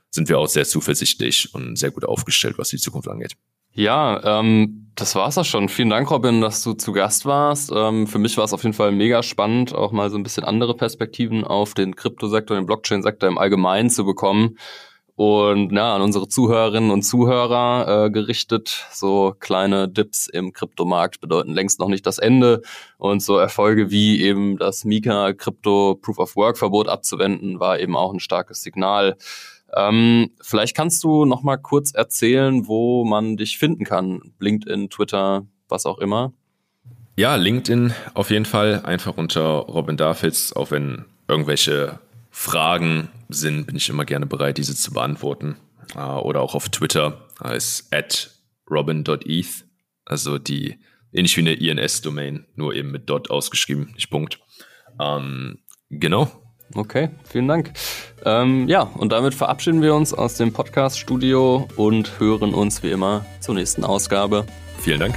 sind 0.08 0.30
wir 0.30 0.38
auch 0.38 0.48
sehr 0.48 0.64
zuversichtlich 0.64 1.54
und 1.54 1.76
sehr 1.76 1.90
gut 1.90 2.06
aufgestellt, 2.06 2.56
was 2.56 2.70
die 2.70 2.78
Zukunft 2.78 3.08
angeht. 3.08 3.36
Ja, 3.72 4.40
ähm, 4.40 4.88
das 4.94 5.14
war's 5.14 5.38
auch 5.38 5.44
schon. 5.44 5.68
Vielen 5.68 5.90
Dank, 5.90 6.10
Robin, 6.10 6.40
dass 6.40 6.62
du 6.64 6.72
zu 6.72 6.92
Gast 6.92 7.24
warst. 7.24 7.70
Ähm, 7.72 8.06
für 8.08 8.18
mich 8.18 8.36
war 8.36 8.44
es 8.44 8.52
auf 8.52 8.64
jeden 8.64 8.74
Fall 8.74 8.90
mega 8.90 9.22
spannend, 9.22 9.74
auch 9.74 9.92
mal 9.92 10.10
so 10.10 10.16
ein 10.16 10.24
bisschen 10.24 10.44
andere 10.44 10.74
Perspektiven 10.74 11.44
auf 11.44 11.74
den 11.74 11.94
Kryptosektor, 11.94 12.56
den 12.56 12.66
Blockchain-Sektor 12.66 13.28
im 13.28 13.38
Allgemeinen 13.38 13.90
zu 13.90 14.04
bekommen. 14.04 14.58
Und 15.14 15.72
ja, 15.72 15.96
an 15.96 16.02
unsere 16.02 16.28
Zuhörerinnen 16.28 16.92
und 16.92 17.02
Zuhörer 17.02 18.06
äh, 18.06 18.10
gerichtet, 18.10 18.86
so 18.92 19.34
kleine 19.40 19.88
Dips 19.88 20.28
im 20.28 20.52
Kryptomarkt 20.52 21.20
bedeuten 21.20 21.54
längst 21.54 21.80
noch 21.80 21.88
nicht 21.88 22.06
das 22.06 22.18
Ende. 22.18 22.62
Und 22.98 23.20
so 23.20 23.36
Erfolge 23.36 23.90
wie 23.90 24.22
eben 24.22 24.58
das 24.58 24.84
Mika 24.84 25.32
Krypto 25.32 25.98
Proof 26.00 26.20
of 26.20 26.36
Work 26.36 26.56
Verbot 26.56 26.88
abzuwenden, 26.88 27.58
war 27.58 27.80
eben 27.80 27.96
auch 27.96 28.12
ein 28.12 28.20
starkes 28.20 28.62
Signal. 28.62 29.16
Ähm, 29.76 30.30
vielleicht 30.40 30.76
kannst 30.76 31.04
du 31.04 31.24
noch 31.24 31.42
mal 31.42 31.56
kurz 31.56 31.92
erzählen, 31.92 32.66
wo 32.66 33.04
man 33.04 33.36
dich 33.36 33.58
finden 33.58 33.84
kann. 33.84 34.32
LinkedIn, 34.38 34.90
Twitter, 34.90 35.46
was 35.68 35.86
auch 35.86 35.98
immer. 35.98 36.32
Ja, 37.16 37.34
LinkedIn 37.34 37.92
auf 38.14 38.30
jeden 38.30 38.44
Fall 38.44 38.82
einfach 38.84 39.16
unter 39.16 39.42
Robin 39.42 39.96
Davids, 39.96 40.52
auch 40.52 40.70
wenn 40.70 41.04
irgendwelche 41.26 41.98
Fragen 42.30 43.08
sind, 43.28 43.66
bin 43.66 43.76
ich 43.76 43.88
immer 43.88 44.04
gerne 44.04 44.26
bereit, 44.26 44.58
diese 44.58 44.76
zu 44.76 44.92
beantworten. 44.92 45.56
Äh, 45.94 46.00
oder 46.00 46.40
auch 46.40 46.54
auf 46.54 46.68
Twitter 46.68 47.28
als 47.40 47.88
at 47.90 48.30
robin.eth, 48.70 49.64
also 50.04 50.38
die 50.38 50.78
ähnlich 51.12 51.36
wie 51.36 51.40
eine 51.40 51.54
INS-Domain, 51.54 52.46
nur 52.54 52.74
eben 52.74 52.90
mit 52.90 53.08
Dot 53.08 53.30
ausgeschrieben, 53.30 53.92
nicht 53.94 54.10
Punkt. 54.10 54.40
Ähm, 55.00 55.58
genau, 55.90 56.30
Okay, 56.74 57.08
vielen 57.24 57.48
Dank. 57.48 57.72
Ähm, 58.24 58.68
ja, 58.68 58.82
und 58.82 59.12
damit 59.12 59.34
verabschieden 59.34 59.80
wir 59.82 59.94
uns 59.94 60.12
aus 60.12 60.34
dem 60.34 60.52
Podcast-Studio 60.52 61.66
und 61.76 62.20
hören 62.20 62.52
uns 62.52 62.82
wie 62.82 62.90
immer 62.90 63.24
zur 63.40 63.54
nächsten 63.54 63.84
Ausgabe. 63.84 64.44
Vielen 64.78 65.00
Dank. 65.00 65.14